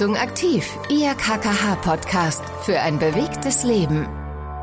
Achtung 0.00 0.16
aktiv, 0.16 0.78
Ihr 0.88 1.14
KKH-Podcast 1.14 2.42
für 2.62 2.80
ein 2.80 2.98
bewegtes 2.98 3.64
Leben. 3.64 4.08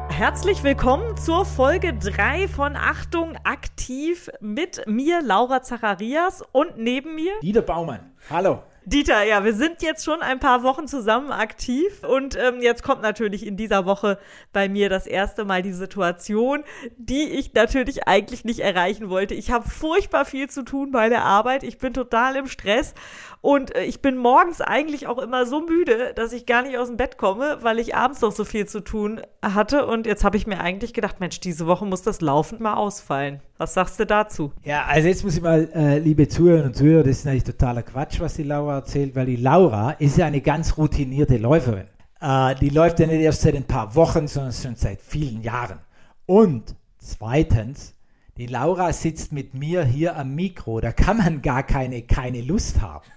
Herzlich 0.09 0.63
willkommen 0.63 1.15
zur 1.15 1.45
Folge 1.45 1.93
3 1.93 2.47
von 2.47 2.75
Achtung 2.75 3.37
aktiv 3.43 4.31
mit 4.42 4.87
mir, 4.87 5.21
Laura 5.21 5.61
Zacharias, 5.61 6.43
und 6.53 6.79
neben 6.79 7.13
mir 7.13 7.33
Dieter 7.43 7.61
Baumann. 7.61 8.00
Hallo. 8.31 8.63
Dieter, 8.89 9.23
ja, 9.23 9.43
wir 9.43 9.54
sind 9.54 9.81
jetzt 9.81 10.05
schon 10.05 10.21
ein 10.21 10.39
paar 10.39 10.63
Wochen 10.63 10.88
zusammen 10.88 11.34
aktiv 11.34 12.05
und 12.07 12.38
ähm, 12.38 12.62
jetzt 12.62 12.84
kommt 12.84 13.02
natürlich 13.02 13.45
in 13.45 13.57
dieser 13.57 13.86
Woche 13.86 14.18
bei 14.54 14.70
mir 14.70 14.88
das 14.88 15.07
erste 15.07 15.44
Mal 15.44 15.62
die 15.62 15.73
Situation, 15.73 16.63
die 16.95 17.23
ich 17.23 17.54
natürlich 17.54 18.08
eigentlich 18.08 18.45
nicht 18.45 18.62
erreichen 18.62 19.09
wollte. 19.09 19.34
Ich 19.34 19.52
habe 19.52 19.68
furchtbar 19.68 20.23
viel 20.23 20.50
zu 20.50 20.63
tun 20.63 20.91
bei 20.91 21.09
der 21.09 21.26
Arbeit, 21.26 21.63
ich 21.63 21.80
bin 21.80 21.94
total 21.94 22.38
im 22.38 22.48
Stress 22.48 22.94
und 23.41 23.76
äh, 23.76 23.84
ich 23.84 24.02
bin 24.02 24.16
morgens 24.16 24.62
eigentlich 24.62 25.05
auch 25.05 25.17
immer 25.17 25.45
so 25.45 25.59
müde, 25.59 26.13
dass 26.16 26.31
ich 26.31 26.45
gar 26.45 26.62
nicht 26.62 26.77
aus 26.77 26.88
dem 26.88 26.95
Bett 26.95 27.17
komme, 27.17 27.58
weil 27.63 27.80
ich 27.80 27.94
abends 27.94 28.22
noch 28.22 28.31
so 28.31 28.45
viel 28.45 28.67
zu 28.67 28.80
tun 28.80 29.20
hatte 29.41 29.85
und 29.85 30.08
jetzt 30.08 30.23
habe 30.23 30.38
ich 30.38 30.48
mir 30.48 30.62
eigentlich 30.62 30.94
gedacht, 30.94 31.20
Mensch, 31.20 31.41
diese 31.41 31.67
Woche 31.67 31.85
muss 31.85 32.04
das 32.04 32.22
laufend 32.22 32.62
mal 32.62 32.76
ausfallen. 32.76 33.41
Was 33.59 33.73
sagst 33.73 33.99
du 33.99 34.05
dazu? 34.05 34.52
Ja, 34.63 34.85
also 34.85 35.07
jetzt 35.07 35.23
muss 35.23 35.35
ich 35.35 35.41
mal, 35.41 35.67
äh, 35.73 35.97
liebe 35.97 36.27
Zuhörerinnen 36.27 36.67
und 36.67 36.75
Zuhörer, 36.75 37.02
das 37.02 37.17
ist 37.17 37.25
natürlich 37.25 37.43
totaler 37.43 37.81
Quatsch, 37.81 38.20
was 38.20 38.35
die 38.35 38.43
Laura 38.43 38.75
erzählt, 38.75 39.16
weil 39.16 39.25
die 39.25 39.35
Laura 39.35 39.91
ist 39.93 40.16
ja 40.17 40.27
eine 40.27 40.41
ganz 40.41 40.77
routinierte 40.77 41.38
Läuferin. 41.38 41.88
Äh, 42.21 42.53
die 42.55 42.70
läuft 42.70 42.99
ja 42.99 43.07
nicht 43.07 43.20
erst 43.20 43.41
seit 43.41 43.55
ein 43.55 43.63
paar 43.63 43.95
Wochen, 43.95 44.27
sondern 44.27 44.53
schon 44.53 44.75
seit 44.75 45.02
vielen 45.02 45.41
Jahren. 45.41 45.80
Und 46.27 46.75
zweitens, 46.99 47.95
die 48.38 48.45
Laura 48.45 48.93
sitzt 48.93 49.31
mit 49.31 49.55
mir 49.55 49.83
hier 49.83 50.16
am 50.16 50.35
Mikro, 50.35 50.80
da 50.80 50.91
kann 50.91 51.17
man 51.17 51.41
gar 51.41 51.63
keine, 51.63 52.03
keine 52.03 52.41
Lust 52.41 52.80
haben. 52.80 53.08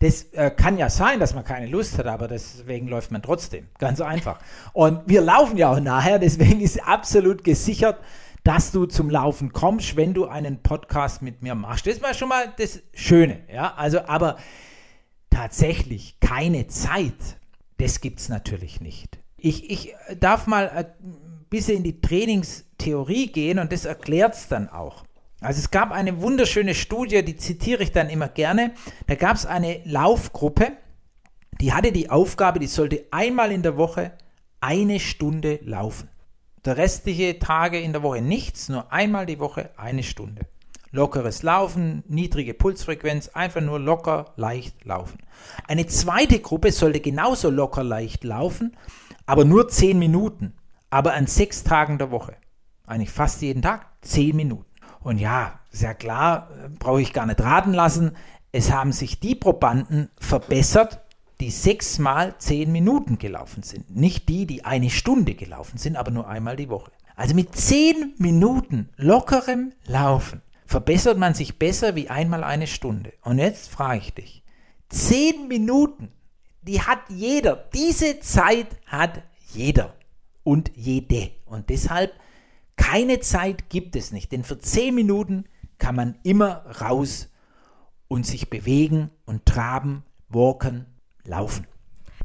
das 0.00 0.24
äh, 0.32 0.50
kann 0.50 0.78
ja 0.78 0.90
sein, 0.90 1.20
dass 1.20 1.32
man 1.32 1.44
keine 1.44 1.66
Lust 1.68 1.96
hat, 1.96 2.08
aber 2.08 2.26
deswegen 2.26 2.88
läuft 2.88 3.12
man 3.12 3.22
trotzdem. 3.22 3.68
Ganz 3.78 4.00
einfach. 4.00 4.40
Und 4.72 5.02
wir 5.06 5.20
laufen 5.20 5.56
ja 5.56 5.70
auch 5.70 5.78
nachher, 5.78 6.18
deswegen 6.18 6.60
ist 6.60 6.84
absolut 6.84 7.44
gesichert, 7.44 7.98
dass 8.50 8.72
du 8.72 8.86
zum 8.86 9.10
Laufen 9.10 9.52
kommst, 9.52 9.94
wenn 9.94 10.12
du 10.12 10.26
einen 10.26 10.60
Podcast 10.60 11.22
mit 11.22 11.40
mir 11.40 11.54
machst. 11.54 11.86
Das 11.86 12.02
war 12.02 12.14
schon 12.14 12.28
mal 12.28 12.52
das 12.58 12.82
Schöne, 12.92 13.42
ja. 13.48 13.74
Also, 13.76 14.00
aber 14.06 14.38
tatsächlich 15.30 16.18
keine 16.18 16.66
Zeit, 16.66 17.38
das 17.78 18.00
gibt 18.00 18.18
es 18.18 18.28
natürlich 18.28 18.80
nicht. 18.80 19.20
Ich, 19.36 19.70
ich 19.70 19.94
darf 20.18 20.48
mal 20.48 20.68
ein 20.68 20.86
bisschen 21.48 21.76
in 21.76 21.84
die 21.84 22.00
Trainingstheorie 22.00 23.28
gehen 23.28 23.60
und 23.60 23.70
das 23.70 23.84
erklärt 23.84 24.34
es 24.34 24.48
dann 24.48 24.68
auch. 24.68 25.04
Also 25.40 25.60
es 25.60 25.70
gab 25.70 25.92
eine 25.92 26.20
wunderschöne 26.20 26.74
Studie, 26.74 27.24
die 27.24 27.36
zitiere 27.36 27.84
ich 27.84 27.92
dann 27.92 28.10
immer 28.10 28.26
gerne. 28.26 28.72
Da 29.06 29.14
gab 29.14 29.36
es 29.36 29.46
eine 29.46 29.80
Laufgruppe, 29.84 30.72
die 31.60 31.72
hatte 31.72 31.92
die 31.92 32.10
Aufgabe, 32.10 32.58
die 32.58 32.66
sollte 32.66 33.04
einmal 33.12 33.52
in 33.52 33.62
der 33.62 33.76
Woche 33.76 34.10
eine 34.60 34.98
Stunde 34.98 35.60
laufen. 35.62 36.08
Der 36.66 36.76
restliche 36.76 37.38
Tage 37.38 37.80
in 37.80 37.92
der 37.92 38.02
Woche 38.02 38.20
nichts, 38.20 38.68
nur 38.68 38.92
einmal 38.92 39.24
die 39.24 39.38
Woche 39.38 39.70
eine 39.78 40.02
Stunde. 40.02 40.42
Lockeres 40.90 41.42
Laufen, 41.42 42.04
niedrige 42.06 42.52
Pulsfrequenz, 42.52 43.28
einfach 43.28 43.62
nur 43.62 43.78
locker, 43.78 44.32
leicht 44.36 44.84
laufen. 44.84 45.20
Eine 45.68 45.86
zweite 45.86 46.40
Gruppe 46.40 46.70
sollte 46.72 47.00
genauso 47.00 47.48
locker, 47.48 47.82
leicht 47.82 48.24
laufen, 48.24 48.76
aber 49.24 49.46
nur 49.46 49.68
10 49.68 49.98
Minuten, 49.98 50.52
aber 50.90 51.14
an 51.14 51.26
sechs 51.26 51.64
Tagen 51.64 51.96
der 51.96 52.10
Woche. 52.10 52.36
Eigentlich 52.86 53.10
fast 53.10 53.40
jeden 53.40 53.62
Tag 53.62 53.86
10 54.02 54.36
Minuten. 54.36 54.66
Und 55.00 55.18
ja, 55.18 55.60
sehr 55.70 55.94
klar, 55.94 56.50
brauche 56.78 57.00
ich 57.00 57.14
gar 57.14 57.24
nicht 57.24 57.40
raten 57.40 57.72
lassen, 57.72 58.16
es 58.52 58.70
haben 58.70 58.92
sich 58.92 59.20
die 59.20 59.36
Probanden 59.36 60.10
verbessert, 60.18 61.00
die 61.40 61.50
sechsmal 61.50 62.36
zehn 62.38 62.70
Minuten 62.70 63.18
gelaufen 63.18 63.62
sind. 63.62 63.94
Nicht 63.94 64.28
die, 64.28 64.46
die 64.46 64.64
eine 64.64 64.90
Stunde 64.90 65.34
gelaufen 65.34 65.78
sind, 65.78 65.96
aber 65.96 66.10
nur 66.10 66.28
einmal 66.28 66.56
die 66.56 66.68
Woche. 66.68 66.92
Also 67.16 67.34
mit 67.34 67.56
zehn 67.56 68.14
Minuten 68.18 68.90
lockerem 68.96 69.72
Laufen 69.86 70.42
verbessert 70.66 71.18
man 71.18 71.34
sich 71.34 71.58
besser 71.58 71.96
wie 71.96 72.08
einmal 72.08 72.44
eine 72.44 72.66
Stunde. 72.66 73.12
Und 73.22 73.38
jetzt 73.38 73.68
frage 73.70 73.98
ich 73.98 74.14
dich, 74.14 74.42
zehn 74.88 75.48
Minuten, 75.48 76.12
die 76.62 76.80
hat 76.80 77.00
jeder. 77.08 77.56
Diese 77.74 78.20
Zeit 78.20 78.68
hat 78.86 79.22
jeder 79.52 79.94
und 80.44 80.70
jede. 80.76 81.30
Und 81.46 81.70
deshalb, 81.70 82.12
keine 82.76 83.20
Zeit 83.20 83.68
gibt 83.68 83.96
es 83.96 84.12
nicht. 84.12 84.30
Denn 84.30 84.44
für 84.44 84.58
zehn 84.58 84.94
Minuten 84.94 85.44
kann 85.78 85.96
man 85.96 86.18
immer 86.22 86.64
raus 86.80 87.28
und 88.08 88.26
sich 88.26 88.50
bewegen 88.50 89.10
und 89.24 89.46
traben, 89.46 90.04
walken, 90.28 90.86
laufen. 91.24 91.66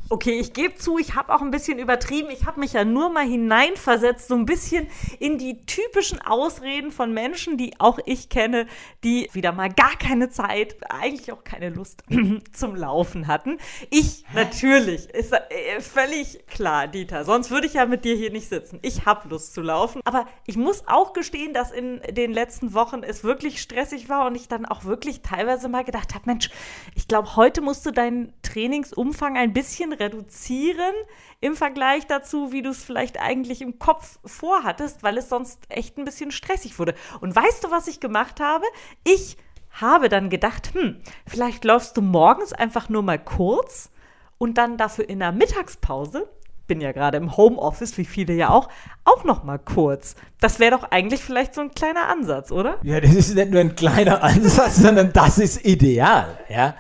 Okay, 0.08 0.40
ich 0.40 0.54
gebe 0.54 0.76
zu, 0.76 1.00
ich 1.00 1.16
habe 1.16 1.34
auch 1.34 1.42
ein 1.42 1.50
bisschen 1.50 1.80
übertrieben. 1.80 2.30
Ich 2.30 2.46
habe 2.46 2.60
mich 2.60 2.74
ja 2.74 2.86
nur 2.86 3.10
mal 3.10 3.26
hineinversetzt, 3.26 4.28
so 4.28 4.36
ein 4.36 4.46
bisschen 4.46 4.88
in 5.18 5.40
die 5.40 5.66
typischen 5.66 6.22
Ausreden 6.22 6.92
von 6.92 7.12
Menschen, 7.12 7.58
die 7.58 7.80
auch 7.80 7.98
ich 8.06 8.30
kenne, 8.30 8.68
die 9.04 9.28
wieder 9.34 9.52
mal 9.52 9.70
gar 9.70 9.98
keine 9.98 10.30
Zeit, 10.30 10.76
eigentlich 10.92 11.32
auch 11.32 11.44
keine 11.44 11.72
Lust 11.72 12.04
zum 12.54 12.76
Laufen 12.76 13.26
hatten. 13.26 13.58
Ich 13.90 14.26
natürlich, 14.36 15.10
ist 15.10 15.34
äh, 15.34 15.82
völlig 15.82 16.46
klar, 16.46 16.88
Dieter. 16.88 17.26
Sonst 17.26 17.50
würde 17.50 17.66
ich 17.66 17.74
ja 17.74 17.88
mit 17.88 18.06
dir 18.06 18.16
hier 18.16 18.32
nicht 18.32 18.48
sitzen. 18.48 18.78
Ich 18.84 19.08
habe 19.08 19.28
Lust 19.30 19.56
zu 19.56 19.62
laufen. 19.62 20.02
Aber 20.06 20.28
ich 20.46 20.56
muss 20.56 20.84
auch 20.86 21.14
gestehen, 21.14 21.52
dass 21.56 21.72
in 21.72 22.00
den 22.12 22.32
letzten 22.32 22.76
Wochen 22.76 23.02
es 23.02 23.24
wirklich 23.24 23.60
stressig 23.60 24.08
war 24.08 24.28
und 24.28 24.36
ich 24.36 24.48
dann 24.48 24.68
auch 24.68 24.84
wirklich 24.84 25.22
teilweise 25.24 25.68
mal 25.68 25.84
gedacht 25.84 26.14
habe, 26.14 26.26
Mensch, 26.28 26.52
ich 26.94 27.08
glaube, 27.08 27.36
heute 27.36 27.62
musst 27.62 27.88
du 27.88 27.92
deinen 27.92 28.34
Trainingsumfang 28.44 29.36
ein 29.36 29.52
bisschen 29.52 29.95
reduzieren 30.00 30.94
im 31.42 31.56
Vergleich 31.56 32.08
dazu, 32.08 32.52
wie 32.52 32.62
du 32.62 32.70
es 32.70 32.84
vielleicht 32.84 33.20
eigentlich 33.20 33.62
im 33.62 33.80
Kopf 33.80 34.20
vorhattest, 34.26 35.04
weil 35.04 35.18
es 35.18 35.30
sonst 35.30 35.64
echt 35.70 35.98
ein 35.98 36.06
bisschen 36.06 36.32
stressig 36.32 36.80
wurde. 36.80 36.96
Und 37.22 37.36
weißt 37.36 37.64
du, 37.64 37.72
was 37.72 37.88
ich 37.88 38.00
gemacht 38.00 38.40
habe? 38.40 38.66
Ich 39.04 39.38
habe 39.72 40.10
dann 40.10 40.30
gedacht, 40.30 40.74
hm, 40.74 41.02
vielleicht 41.28 41.66
läufst 41.66 41.98
du 41.98 42.02
morgens 42.02 42.54
einfach 42.54 42.90
nur 42.90 43.04
mal 43.04 43.20
kurz 43.20 43.92
und 44.38 44.58
dann 44.58 44.78
dafür 44.78 45.08
in 45.10 45.20
der 45.20 45.32
Mittagspause 45.32 46.28
bin 46.68 46.82
ja 46.82 46.92
gerade 46.92 47.18
im 47.18 47.38
Homeoffice, 47.38 47.98
wie 47.98 48.06
viele 48.06 48.34
ja 48.34 48.50
auch, 48.50 48.70
auch 49.04 49.24
noch 49.24 49.44
mal 49.44 49.60
kurz. 49.60 50.16
Das 50.40 50.60
wäre 50.60 50.72
doch 50.72 50.92
eigentlich 50.92 51.24
vielleicht 51.24 51.54
so 51.54 51.62
ein 51.62 51.72
kleiner 51.72 52.08
Ansatz, 52.10 52.52
oder? 52.52 52.80
Ja, 52.84 53.00
das 53.00 53.14
ist 53.14 53.36
nicht 53.36 53.52
nur 53.52 53.62
ein 53.62 53.76
kleiner 53.76 54.24
Ansatz, 54.24 54.78
sondern 54.78 55.14
das 55.14 55.38
ist 55.38 55.66
ideal, 55.66 56.40
ja. 56.50 56.76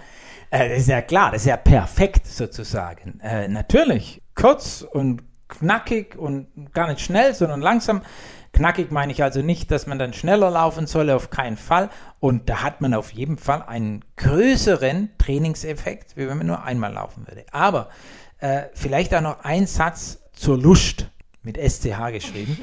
Äh, 0.49 0.69
das 0.69 0.79
ist 0.79 0.87
ja 0.87 1.01
klar, 1.01 1.31
das 1.31 1.41
ist 1.41 1.47
ja 1.47 1.57
perfekt 1.57 2.27
sozusagen. 2.27 3.19
Äh, 3.21 3.47
natürlich, 3.47 4.21
kurz 4.35 4.81
und 4.81 5.23
knackig 5.47 6.17
und 6.17 6.47
gar 6.73 6.87
nicht 6.89 7.01
schnell, 7.01 7.33
sondern 7.33 7.61
langsam. 7.61 8.01
Knackig 8.51 8.89
meine 8.89 9.11
ich 9.11 9.21
also 9.21 9.41
nicht, 9.41 9.69
dass 9.69 9.85
man 9.85 9.99
dann 9.99 10.13
schneller 10.13 10.49
laufen 10.49 10.87
soll, 10.87 11.09
auf 11.09 11.29
keinen 11.29 11.57
Fall. 11.57 11.89
Und 12.21 12.49
da 12.49 12.63
hat 12.63 12.79
man 12.79 12.93
auf 12.93 13.11
jeden 13.11 13.37
Fall 13.37 13.63
einen 13.63 14.05
größeren 14.15 15.09
Trainingseffekt, 15.17 16.15
wie 16.15 16.27
wenn 16.27 16.37
man 16.37 16.47
nur 16.47 16.63
einmal 16.63 16.93
laufen 16.93 17.27
würde. 17.27 17.43
Aber 17.51 17.89
äh, 18.39 18.63
vielleicht 18.73 19.13
auch 19.13 19.21
noch 19.21 19.43
ein 19.43 19.67
Satz 19.67 20.21
zur 20.31 20.57
Lust 20.57 21.09
mit 21.43 21.57
SCH 21.57 22.11
geschrieben. 22.11 22.57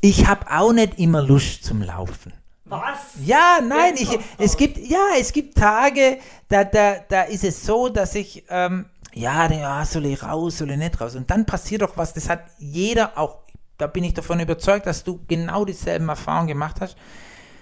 Ich 0.00 0.26
habe 0.26 0.46
auch 0.50 0.72
nicht 0.72 0.98
immer 0.98 1.22
Lust 1.22 1.64
zum 1.64 1.82
Laufen. 1.82 2.32
Was? 2.80 3.26
Ja, 3.26 3.58
nein, 3.62 3.94
ich, 3.96 4.18
es 4.38 4.56
gibt, 4.56 4.78
ja, 4.78 5.08
es 5.18 5.32
gibt 5.32 5.58
Tage, 5.58 6.18
da, 6.48 6.64
da, 6.64 6.96
da 7.08 7.22
ist 7.22 7.44
es 7.44 7.64
so, 7.64 7.88
dass 7.88 8.14
ich, 8.14 8.44
ähm, 8.48 8.86
ja, 9.12 9.50
ja, 9.50 9.84
soll 9.84 10.06
ich 10.06 10.22
raus, 10.22 10.58
soll 10.58 10.70
ich 10.70 10.78
nicht 10.78 11.00
raus? 11.00 11.14
Und 11.14 11.30
dann 11.30 11.44
passiert 11.44 11.82
doch 11.82 11.96
was, 11.96 12.14
das 12.14 12.28
hat 12.28 12.44
jeder 12.58 13.18
auch, 13.18 13.40
da 13.76 13.86
bin 13.86 14.04
ich 14.04 14.14
davon 14.14 14.40
überzeugt, 14.40 14.86
dass 14.86 15.04
du 15.04 15.20
genau 15.28 15.64
dieselben 15.64 16.08
Erfahrungen 16.08 16.48
gemacht 16.48 16.80
hast. 16.80 16.96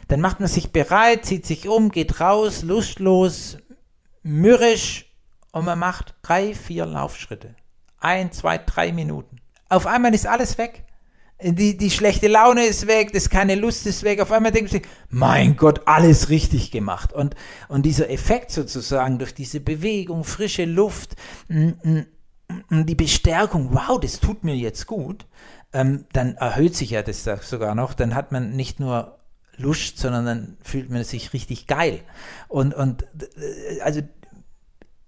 Dann 0.09 0.21
macht 0.21 0.41
man 0.41 0.49
sich 0.49 0.73
bereit, 0.73 1.25
zieht 1.25 1.47
sich 1.47 1.69
um, 1.69 1.91
geht 1.91 2.21
raus, 2.21 2.63
lustlos, 2.63 3.59
mürrisch 4.23 5.07
und 5.53 5.65
man 5.65 5.79
macht 5.79 6.15
drei, 6.23 6.55
vier 6.55 6.87
Laufschritte. 6.87 7.55
Ein, 7.99 8.33
zwei, 8.33 8.59
drei 8.59 8.93
Minuten. 8.93 9.41
Auf 9.69 9.87
einmal 9.87 10.15
ist 10.15 10.27
alles 10.27 10.59
weg. 10.59 10.85
Die, 11.43 11.77
die 11.77 11.91
schlechte 11.91 12.29
Laune 12.29 12.67
ist 12.67 12.87
weg, 12.87 13.13
das 13.13 13.31
keine 13.31 13.55
Lust 13.55 13.87
ist 13.87 14.03
weg. 14.03 14.21
Auf 14.21 14.33
einmal 14.33 14.53
denken 14.53 14.71
sie, 14.71 14.83
mein 15.09 15.57
Gott, 15.57 15.83
alles 15.87 16.29
richtig 16.29 16.71
gemacht. 16.71 17.13
Und, 17.13 17.35
und 17.69 17.87
dieser 17.87 18.11
Effekt 18.11 18.51
sozusagen 18.51 19.19
durch 19.19 19.35
diese 19.35 19.61
Bewegung, 19.61 20.25
frische 20.25 20.67
Luft, 20.67 21.17
die 21.49 22.95
Bestärkung, 22.95 23.71
wow, 23.73 23.99
das 23.99 24.21
tut 24.21 24.45
mir 24.45 24.57
jetzt 24.57 24.87
gut, 24.87 25.27
ähm, 25.73 26.07
dann 26.13 26.35
erhöht 26.35 26.77
sich 26.77 26.91
ja 26.91 27.03
das 27.03 27.25
sogar 27.43 27.75
noch. 27.75 27.95
Dann 27.95 28.15
hat 28.15 28.33
man 28.33 28.57
nicht 28.57 28.81
nur 28.81 29.19
Lust, 29.57 29.99
sondern 29.99 30.27
dann 30.27 30.57
fühlt 30.63 30.91
man 30.91 31.05
sich 31.05 31.33
richtig 31.33 31.67
geil. 31.67 32.01
Und, 32.49 32.75
und 32.75 33.05
äh, 33.05 33.81
also 33.83 34.01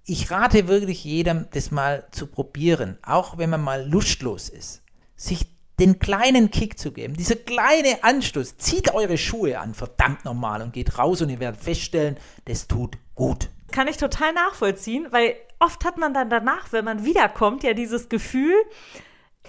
ich 0.05 0.31
rate 0.31 0.69
wirklich 0.69 1.05
jedem, 1.05 1.46
das 1.52 1.70
mal 1.70 2.06
zu 2.11 2.26
probieren, 2.26 2.99
auch 3.02 3.38
wenn 3.38 3.50
man 3.50 3.62
mal 3.62 3.88
lustlos 3.88 4.49
ist. 4.49 4.82
Sich 5.17 5.46
den 5.82 5.99
kleinen 5.99 6.52
Kick 6.52 6.79
zu 6.79 6.93
geben, 6.93 7.14
dieser 7.14 7.34
kleine 7.34 8.05
Anstoß, 8.05 8.56
zieht 8.56 8.94
eure 8.94 9.19
Schuhe 9.19 9.58
an, 9.58 9.75
verdammt 9.75 10.25
normal, 10.25 10.62
und 10.62 10.73
geht 10.73 10.96
raus 10.96 11.20
und 11.23 11.29
ihr 11.29 11.40
werdet 11.40 11.61
feststellen, 11.61 12.17
das 12.44 12.69
tut 12.69 12.96
gut. 13.17 13.49
Kann 13.73 13.88
ich 13.88 13.96
total 13.96 14.32
nachvollziehen, 14.32 15.08
weil 15.11 15.34
oft 15.58 15.84
hat 15.84 15.99
man 15.99 16.14
dann 16.14 16.31
danach, 16.31 16.73
wenn 16.73 16.84
man 16.84 17.05
wiederkommt, 17.05 17.64
ja 17.64 17.75
dieses 17.75 18.08
Gefühl, 18.08 18.55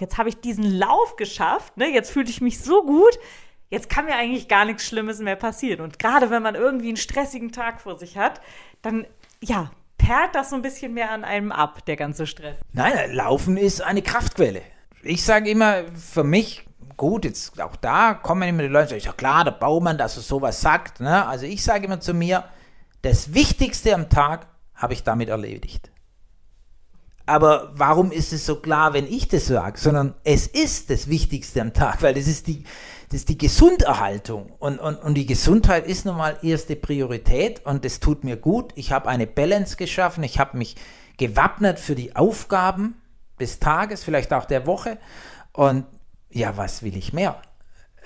jetzt 0.00 0.18
habe 0.18 0.28
ich 0.28 0.40
diesen 0.40 0.64
Lauf 0.64 1.14
geschafft, 1.14 1.76
ne? 1.76 1.88
jetzt 1.88 2.10
fühle 2.10 2.28
ich 2.28 2.40
mich 2.40 2.58
so 2.58 2.82
gut, 2.82 3.16
jetzt 3.70 3.88
kann 3.88 4.06
mir 4.06 4.16
eigentlich 4.16 4.48
gar 4.48 4.64
nichts 4.64 4.84
Schlimmes 4.84 5.20
mehr 5.20 5.36
passieren. 5.36 5.82
Und 5.82 6.00
gerade 6.00 6.30
wenn 6.30 6.42
man 6.42 6.56
irgendwie 6.56 6.88
einen 6.88 6.96
stressigen 6.96 7.52
Tag 7.52 7.80
vor 7.80 7.96
sich 7.96 8.16
hat, 8.16 8.40
dann, 8.82 9.06
ja, 9.40 9.70
perlt 9.98 10.34
das 10.34 10.50
so 10.50 10.56
ein 10.56 10.62
bisschen 10.62 10.94
mehr 10.94 11.12
an 11.12 11.22
einem 11.22 11.52
ab, 11.52 11.84
der 11.86 11.94
ganze 11.94 12.26
Stress. 12.26 12.58
Nein, 12.72 13.12
Laufen 13.12 13.56
ist 13.56 13.82
eine 13.82 14.02
Kraftquelle. 14.02 14.62
Ich 15.04 15.22
sage 15.22 15.50
immer, 15.50 15.84
für 15.94 16.24
mich, 16.24 16.66
gut, 16.96 17.24
jetzt 17.24 17.60
auch 17.60 17.76
da 17.76 18.14
kommen 18.14 18.48
immer 18.48 18.62
die 18.62 18.68
Leute, 18.68 18.96
ich 18.96 19.04
sage, 19.04 19.16
klar, 19.16 19.44
der 19.44 19.52
Baumann, 19.52 19.98
dass 19.98 20.16
er 20.16 20.22
sowas 20.22 20.60
sagt. 20.60 21.00
Ne? 21.00 21.26
Also 21.26 21.46
ich 21.46 21.62
sage 21.62 21.86
immer 21.86 22.00
zu 22.00 22.14
mir, 22.14 22.44
das 23.02 23.34
Wichtigste 23.34 23.94
am 23.94 24.08
Tag 24.08 24.46
habe 24.74 24.94
ich 24.94 25.02
damit 25.02 25.28
erledigt. 25.28 25.90
Aber 27.26 27.72
warum 27.74 28.12
ist 28.12 28.32
es 28.32 28.44
so 28.44 28.56
klar, 28.56 28.92
wenn 28.92 29.06
ich 29.06 29.28
das 29.28 29.46
sage? 29.46 29.78
Sondern 29.78 30.14
es 30.24 30.46
ist 30.46 30.90
das 30.90 31.08
Wichtigste 31.08 31.60
am 31.60 31.72
Tag, 31.72 32.02
weil 32.02 32.14
das 32.14 32.26
ist 32.26 32.46
die, 32.46 32.64
das 33.08 33.20
ist 33.20 33.28
die 33.30 33.38
Gesunderhaltung. 33.38 34.52
Und, 34.58 34.78
und, 34.78 34.96
und 34.96 35.14
die 35.14 35.26
Gesundheit 35.26 35.86
ist 35.86 36.04
nun 36.04 36.16
mal 36.16 36.38
erste 36.42 36.76
Priorität 36.76 37.64
und 37.64 37.84
das 37.84 38.00
tut 38.00 38.24
mir 38.24 38.36
gut. 38.36 38.72
Ich 38.74 38.92
habe 38.92 39.08
eine 39.08 39.26
Balance 39.26 39.76
geschaffen, 39.76 40.22
ich 40.22 40.38
habe 40.38 40.58
mich 40.58 40.76
gewappnet 41.16 41.78
für 41.78 41.94
die 41.94 42.14
Aufgaben 42.14 42.96
des 43.40 43.58
Tages, 43.58 44.04
vielleicht 44.04 44.32
auch 44.32 44.44
der 44.44 44.66
Woche. 44.66 44.98
Und 45.52 45.86
ja, 46.30 46.56
was 46.56 46.82
will 46.82 46.96
ich 46.96 47.12
mehr? 47.12 47.40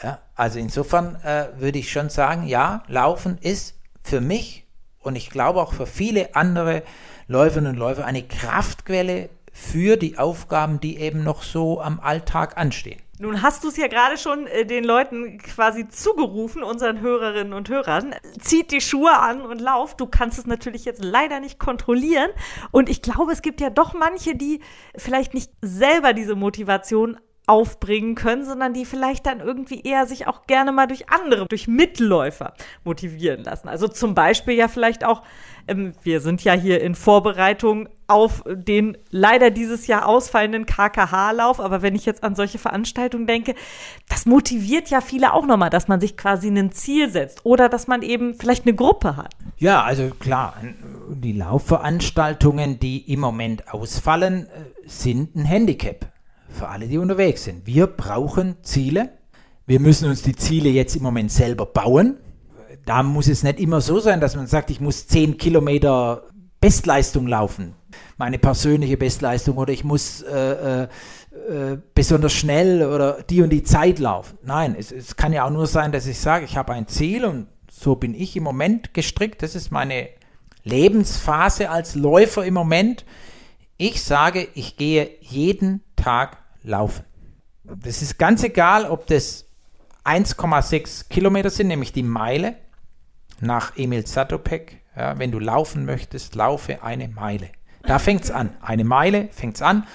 Ja, 0.02 0.20
also 0.34 0.58
insofern 0.58 1.16
äh, 1.24 1.46
würde 1.56 1.78
ich 1.78 1.90
schon 1.90 2.08
sagen, 2.08 2.46
ja, 2.46 2.82
Laufen 2.86 3.38
ist 3.38 3.74
für 4.02 4.20
mich 4.20 4.66
und 5.00 5.16
ich 5.16 5.30
glaube 5.30 5.60
auch 5.60 5.72
für 5.72 5.86
viele 5.86 6.34
andere 6.36 6.82
Läuferinnen 7.26 7.72
und 7.72 7.78
Läufer 7.78 8.04
eine 8.04 8.22
Kraftquelle 8.22 9.28
für 9.52 9.96
die 9.96 10.18
Aufgaben, 10.18 10.80
die 10.80 10.98
eben 10.98 11.24
noch 11.24 11.42
so 11.42 11.80
am 11.80 12.00
Alltag 12.00 12.56
anstehen. 12.56 13.00
Nun 13.20 13.42
hast 13.42 13.64
du 13.64 13.68
es 13.68 13.76
ja 13.76 13.88
gerade 13.88 14.16
schon 14.16 14.46
äh, 14.46 14.64
den 14.64 14.84
Leuten 14.84 15.38
quasi 15.38 15.88
zugerufen, 15.88 16.62
unseren 16.62 17.00
Hörerinnen 17.00 17.52
und 17.52 17.68
Hörern. 17.68 18.14
Zieht 18.40 18.70
die 18.70 18.80
Schuhe 18.80 19.18
an 19.18 19.40
und 19.40 19.60
lauft. 19.60 20.00
Du 20.00 20.06
kannst 20.06 20.38
es 20.38 20.46
natürlich 20.46 20.84
jetzt 20.84 21.02
leider 21.02 21.40
nicht 21.40 21.58
kontrollieren. 21.58 22.30
Und 22.70 22.88
ich 22.88 23.02
glaube, 23.02 23.32
es 23.32 23.42
gibt 23.42 23.60
ja 23.60 23.70
doch 23.70 23.92
manche, 23.92 24.36
die 24.36 24.60
vielleicht 24.96 25.34
nicht 25.34 25.50
selber 25.60 26.12
diese 26.12 26.36
Motivation 26.36 27.18
aufbringen 27.48 28.14
können, 28.14 28.44
sondern 28.44 28.74
die 28.74 28.84
vielleicht 28.84 29.26
dann 29.26 29.40
irgendwie 29.40 29.80
eher 29.80 30.06
sich 30.06 30.26
auch 30.26 30.46
gerne 30.46 30.70
mal 30.70 30.86
durch 30.86 31.08
andere, 31.08 31.46
durch 31.46 31.66
Mitläufer 31.66 32.52
motivieren 32.84 33.42
lassen. 33.42 33.68
Also 33.68 33.88
zum 33.88 34.14
Beispiel 34.14 34.54
ja 34.54 34.68
vielleicht 34.68 35.02
auch, 35.02 35.22
ähm, 35.66 35.94
wir 36.02 36.20
sind 36.20 36.44
ja 36.44 36.52
hier 36.52 36.82
in 36.82 36.94
Vorbereitung 36.94 37.88
auf 38.06 38.42
den 38.46 38.98
leider 39.10 39.50
dieses 39.50 39.86
Jahr 39.86 40.06
ausfallenden 40.06 40.66
KKH-Lauf, 40.66 41.58
aber 41.58 41.80
wenn 41.80 41.94
ich 41.94 42.04
jetzt 42.04 42.22
an 42.22 42.34
solche 42.34 42.58
Veranstaltungen 42.58 43.26
denke, 43.26 43.54
das 44.08 44.26
motiviert 44.26 44.90
ja 44.90 45.00
viele 45.00 45.32
auch 45.32 45.46
nochmal, 45.46 45.70
dass 45.70 45.88
man 45.88 46.00
sich 46.00 46.18
quasi 46.18 46.48
ein 46.48 46.72
Ziel 46.72 47.10
setzt 47.10 47.46
oder 47.46 47.70
dass 47.70 47.86
man 47.86 48.02
eben 48.02 48.34
vielleicht 48.34 48.66
eine 48.66 48.74
Gruppe 48.74 49.16
hat. 49.16 49.34
Ja, 49.56 49.82
also 49.82 50.10
klar, 50.20 50.54
die 51.08 51.32
Laufveranstaltungen, 51.32 52.78
die 52.78 53.10
im 53.10 53.20
Moment 53.20 53.72
ausfallen, 53.72 54.46
äh, 54.46 54.88
sind 54.88 55.34
ein 55.34 55.44
Handicap 55.46 56.12
für 56.48 56.68
alle, 56.68 56.86
die 56.86 56.98
unterwegs 56.98 57.44
sind. 57.44 57.66
Wir 57.66 57.86
brauchen 57.86 58.56
Ziele. 58.62 59.10
Wir 59.66 59.80
müssen 59.80 60.08
uns 60.08 60.22
die 60.22 60.34
Ziele 60.34 60.70
jetzt 60.70 60.96
im 60.96 61.02
Moment 61.02 61.30
selber 61.30 61.66
bauen. 61.66 62.16
Da 62.86 63.02
muss 63.02 63.28
es 63.28 63.42
nicht 63.42 63.60
immer 63.60 63.80
so 63.80 64.00
sein, 64.00 64.20
dass 64.20 64.34
man 64.34 64.46
sagt, 64.46 64.70
ich 64.70 64.80
muss 64.80 65.06
10 65.06 65.36
Kilometer 65.36 66.24
Bestleistung 66.60 67.26
laufen, 67.26 67.74
meine 68.16 68.38
persönliche 68.38 68.96
Bestleistung, 68.96 69.58
oder 69.58 69.72
ich 69.72 69.84
muss 69.84 70.22
äh, 70.22 70.82
äh, 70.82 70.82
äh, 70.82 71.78
besonders 71.94 72.32
schnell 72.32 72.82
oder 72.82 73.22
die 73.22 73.42
und 73.42 73.50
die 73.50 73.62
Zeit 73.62 73.98
laufen. 73.98 74.38
Nein, 74.42 74.74
es, 74.76 74.90
es 74.90 75.16
kann 75.16 75.32
ja 75.32 75.44
auch 75.44 75.50
nur 75.50 75.66
sein, 75.66 75.92
dass 75.92 76.06
ich 76.06 76.18
sage, 76.18 76.44
ich 76.44 76.56
habe 76.56 76.72
ein 76.72 76.88
Ziel 76.88 77.24
und 77.24 77.46
so 77.70 77.94
bin 77.94 78.14
ich 78.14 78.36
im 78.36 78.42
Moment 78.42 78.92
gestrickt. 78.92 79.42
Das 79.42 79.54
ist 79.54 79.70
meine 79.70 80.08
Lebensphase 80.64 81.70
als 81.70 81.94
Läufer 81.94 82.44
im 82.44 82.54
Moment. 82.54 83.04
Ich 83.80 84.02
sage, 84.02 84.48
ich 84.54 84.76
gehe 84.76 85.08
jeden 85.20 85.84
Tag 85.94 86.38
laufen. 86.64 87.04
Das 87.62 88.02
ist 88.02 88.18
ganz 88.18 88.42
egal, 88.42 88.84
ob 88.84 89.06
das 89.06 89.46
1,6 90.04 91.08
Kilometer 91.08 91.48
sind, 91.48 91.68
nämlich 91.68 91.92
die 91.92 92.02
Meile 92.02 92.56
nach 93.40 93.76
Emil 93.76 94.04
Zatopek. 94.04 94.80
Ja, 94.96 95.16
wenn 95.20 95.30
du 95.30 95.38
laufen 95.38 95.84
möchtest, 95.84 96.34
laufe 96.34 96.82
eine 96.82 97.06
Meile. 97.06 97.50
Da 97.84 98.00
fängt 98.00 98.24
es 98.24 98.32
an. 98.32 98.56
Eine 98.60 98.82
Meile 98.82 99.28
fängt 99.30 99.54
es 99.54 99.62
an 99.62 99.86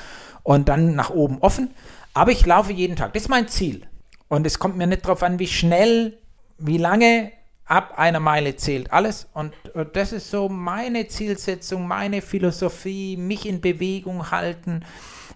und 0.43 0.69
dann 0.69 0.95
nach 0.95 1.09
oben 1.09 1.39
offen. 1.39 1.73
Aber 2.13 2.31
ich 2.31 2.45
laufe 2.45 2.71
jeden 2.71 2.95
Tag. 2.95 3.11
Das 3.11 3.23
ist 3.23 3.29
mein 3.29 3.49
Ziel. 3.49 3.85
Und 4.29 4.47
es 4.47 4.59
kommt 4.59 4.77
mir 4.77 4.87
nicht 4.87 5.03
darauf 5.03 5.23
an, 5.23 5.39
wie 5.39 5.47
schnell, 5.47 6.19
wie 6.57 6.77
lange. 6.77 7.33
Ab 7.65 7.93
einer 7.97 8.19
Meile 8.19 8.55
zählt 8.55 8.91
alles. 8.91 9.27
Und, 9.33 9.53
und 9.73 9.95
das 9.95 10.11
ist 10.11 10.29
so 10.29 10.49
meine 10.49 11.07
Zielsetzung, 11.07 11.87
meine 11.87 12.21
Philosophie, 12.21 13.17
mich 13.17 13.47
in 13.47 13.61
Bewegung 13.61 14.31
halten 14.31 14.83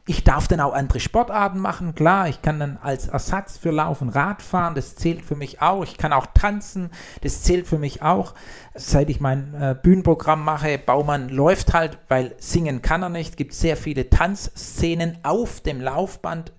ich 0.09 0.23
darf 0.23 0.47
dann 0.47 0.61
auch 0.61 0.73
andere 0.73 1.01
Sportarten 1.01 1.59
machen, 1.59 1.93
klar. 1.93 2.29
Ich 2.29 2.41
kann 2.41 2.59
dann 2.59 2.77
als 2.81 3.09
Ersatz 3.09 3.57
für 3.57 3.71
Laufen 3.71 4.07
Rad 4.07 4.41
fahren, 4.41 4.73
das 4.73 4.95
zählt 4.95 5.21
für 5.21 5.35
mich 5.35 5.61
auch. 5.61 5.83
Ich 5.83 5.97
kann 5.97 6.13
auch 6.13 6.27
tanzen, 6.33 6.91
das 7.21 7.43
zählt 7.43 7.67
für 7.67 7.77
mich 7.77 8.01
auch. 8.01 8.33
Seit 8.73 9.09
ich 9.09 9.19
mein 9.19 9.53
äh, 9.53 9.75
Bühnenprogramm 9.75 10.45
mache, 10.45 10.77
Baumann 10.77 11.27
läuft 11.27 11.73
halt, 11.73 11.97
weil 12.07 12.35
singen 12.39 12.81
kann 12.81 13.03
er 13.03 13.09
nicht. 13.09 13.35
Gibt 13.35 13.53
sehr 13.53 13.75
viele 13.75 14.09
Tanzszenen 14.09 15.17
auf 15.23 15.59
dem 15.59 15.81
Laufband. 15.81 16.53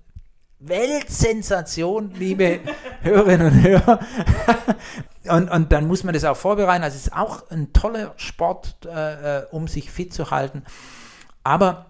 Weltsensation, 0.59 2.13
liebe 2.19 2.61
Hörerinnen 3.03 3.47
und 3.47 3.63
Hörer. 3.63 4.01
Und, 5.31 5.51
und 5.51 5.73
dann 5.73 5.87
muss 5.87 6.05
man 6.05 6.15
das 6.15 6.25
auch 6.25 6.37
vorbereiten. 6.37 6.85
Also 6.85 6.97
es 6.97 7.09
ist 7.09 7.13
auch 7.13 7.51
ein 7.51 7.73
toller 7.73 8.15
Sport, 8.17 8.77
äh, 8.87 9.39
äh 9.41 9.47
um 9.51 9.69
sich 9.69 9.91
fit 9.91 10.13
zu 10.13 10.31
halten. 10.31 10.65
Aber 11.45 11.87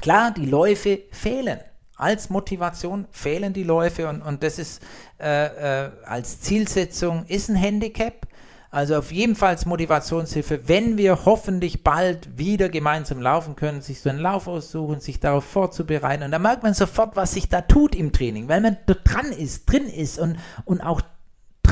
Klar, 0.00 0.32
die 0.32 0.46
Läufe 0.46 1.00
fehlen. 1.12 1.60
Als 1.96 2.28
Motivation 2.28 3.06
fehlen 3.10 3.52
die 3.52 3.62
Läufe 3.62 4.08
und, 4.08 4.20
und 4.20 4.42
das 4.42 4.58
ist 4.58 4.82
äh, 5.20 5.84
äh, 5.84 5.90
als 6.04 6.40
Zielsetzung 6.40 7.24
ist 7.26 7.48
ein 7.48 7.56
Handicap. 7.56 8.26
Also 8.70 8.96
auf 8.96 9.12
jeden 9.12 9.36
Fall 9.36 9.56
Motivationshilfe, 9.64 10.66
wenn 10.66 10.98
wir 10.98 11.24
hoffentlich 11.24 11.84
bald 11.84 12.36
wieder 12.36 12.68
gemeinsam 12.68 13.20
laufen 13.20 13.54
können, 13.54 13.80
sich 13.80 14.00
so 14.00 14.10
einen 14.10 14.18
Lauf 14.18 14.48
aussuchen, 14.48 14.98
sich 14.98 15.20
darauf 15.20 15.44
vorzubereiten. 15.44 16.24
Und 16.24 16.32
da 16.32 16.40
merkt 16.40 16.64
man 16.64 16.74
sofort, 16.74 17.14
was 17.14 17.32
sich 17.32 17.48
da 17.48 17.60
tut 17.60 17.94
im 17.94 18.12
Training, 18.12 18.48
weil 18.48 18.60
man 18.60 18.76
dran 18.86 19.30
ist, 19.30 19.66
drin 19.66 19.86
ist 19.86 20.18
und, 20.18 20.36
und 20.64 20.80
auch 20.80 21.00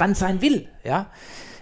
dran 0.02 0.14
sein 0.14 0.42
will. 0.42 0.68
Ja. 0.85 1.06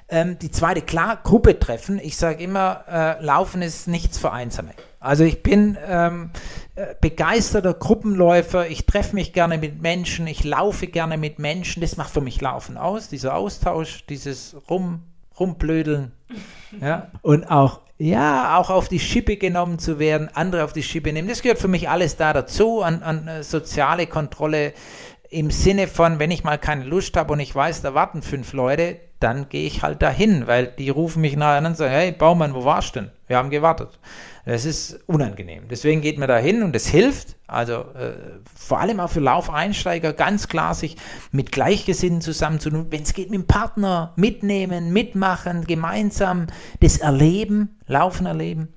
Ähm, 0.09 0.39
die 0.41 0.51
zweite, 0.51 0.83
klar, 0.83 1.21
Gruppe 1.23 1.59
treffen. 1.59 2.01
Ich 2.03 2.17
sage 2.17 2.43
immer, 2.43 2.85
äh, 2.91 3.25
Laufen 3.25 3.63
ist 3.63 3.87
nichts 3.87 4.19
für 4.19 4.33
Einsame. 4.33 4.71
Also 4.99 5.25
ich 5.25 5.43
bin 5.43 5.79
ähm, 5.87 6.31
äh, 6.75 6.95
begeisterter 7.01 7.75
Gruppenläufer, 7.75 8.69
ich 8.69 8.87
treffe 8.87 9.15
mich 9.15 9.33
gerne 9.33 9.57
mit 9.57 9.81
Menschen, 9.81 10.27
ich 10.27 10.45
laufe 10.45 10.89
gerne 10.89 11.17
mit 11.17 11.39
Menschen, 11.39 11.81
das 11.81 11.97
macht 11.97 12.11
für 12.11 12.21
mich 12.21 12.41
Laufen 12.41 12.77
aus, 12.77 13.09
dieser 13.09 13.35
Austausch, 13.35 14.05
dieses 14.07 14.57
Rum, 14.69 15.03
Rumblödeln. 15.39 16.13
Ja. 16.81 17.09
Und 17.23 17.51
auch, 17.51 17.81
ja, 17.99 18.57
auch 18.57 18.71
auf 18.71 18.89
die 18.89 19.01
Schippe 19.01 19.37
genommen 19.37 19.81
zu 19.81 19.99
werden, 19.99 20.31
andere 20.33 20.63
auf 20.63 20.73
die 20.73 20.85
Schippe 20.85 21.13
nehmen, 21.13 21.27
das 21.27 21.43
gehört 21.43 21.59
für 21.59 21.67
mich 21.67 21.89
alles 21.89 22.17
da 22.17 22.33
dazu, 22.33 22.81
an, 22.81 23.03
an 23.03 23.27
äh, 23.27 23.43
soziale 23.43 24.07
Kontrolle 24.07 24.73
im 25.31 25.51
Sinne 25.51 25.87
von, 25.87 26.19
wenn 26.19 26.33
ich 26.33 26.45
mal 26.45 26.59
keine 26.59 26.85
Lust 26.85 27.17
habe 27.17 27.33
und 27.33 27.41
ich 27.41 27.55
weiß, 27.55 27.83
da 27.83 27.95
warten 27.95 28.21
fünf 28.21 28.53
Leute, 28.53 28.99
dann 29.21 29.49
gehe 29.49 29.67
ich 29.67 29.83
halt 29.83 30.03
dahin, 30.03 30.47
weil 30.47 30.67
die 30.67 30.91
rufen 30.91 31.21
mich 31.21 31.37
nachher 31.37 31.59
an 31.59 31.67
und 31.67 31.77
sagen, 31.77 31.93
hey 31.93 32.11
Baumann, 32.11 32.55
wo 32.55 32.65
warst 32.65 32.97
du 32.97 33.01
denn? 33.01 33.11
Wir 33.29 33.37
haben 33.37 33.51
gewartet. 33.51 34.01
Das 34.45 34.65
ist 34.65 34.99
unangenehm. 35.07 35.69
Deswegen 35.71 36.01
geht 36.01 36.19
man 36.19 36.27
da 36.27 36.39
hin 36.39 36.63
und 36.65 36.75
es 36.75 36.89
hilft. 36.89 37.37
Also 37.47 37.75
äh, 37.75 38.15
vor 38.57 38.81
allem 38.81 38.99
auch 38.99 39.11
für 39.11 39.21
Laufeinsteiger 39.21 40.15
ganz 40.15 40.49
klar, 40.49 40.75
sich 40.75 40.97
mit 41.31 41.53
Gleichgesinnten 41.53 42.23
zusammenzutun. 42.23 42.87
Wenn 42.91 43.03
es 43.03 43.13
geht, 43.13 43.31
mit 43.31 43.39
dem 43.39 43.47
Partner 43.47 44.13
mitnehmen, 44.17 44.93
mitmachen, 44.93 45.65
gemeinsam 45.65 46.49
das 46.81 46.97
Erleben, 46.97 47.79
Laufen 47.87 48.27
erleben. 48.27 48.73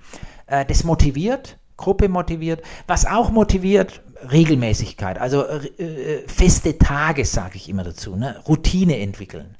Äh, 0.46 0.66
das 0.66 0.84
motiviert, 0.84 1.58
Gruppe 1.78 2.10
motiviert. 2.10 2.62
Was 2.86 3.06
auch 3.06 3.32
motiviert, 3.32 4.03
Regelmäßigkeit, 4.32 5.20
also 5.20 5.46
äh, 5.46 5.68
äh 5.84 6.28
feste 6.28 6.78
Tage, 6.78 7.26
sage 7.26 7.56
ich 7.56 7.70
immer 7.70 7.84
dazu, 7.84 8.16
ne? 8.16 8.40
Routine 8.48 9.00
entwickeln. 9.00 9.56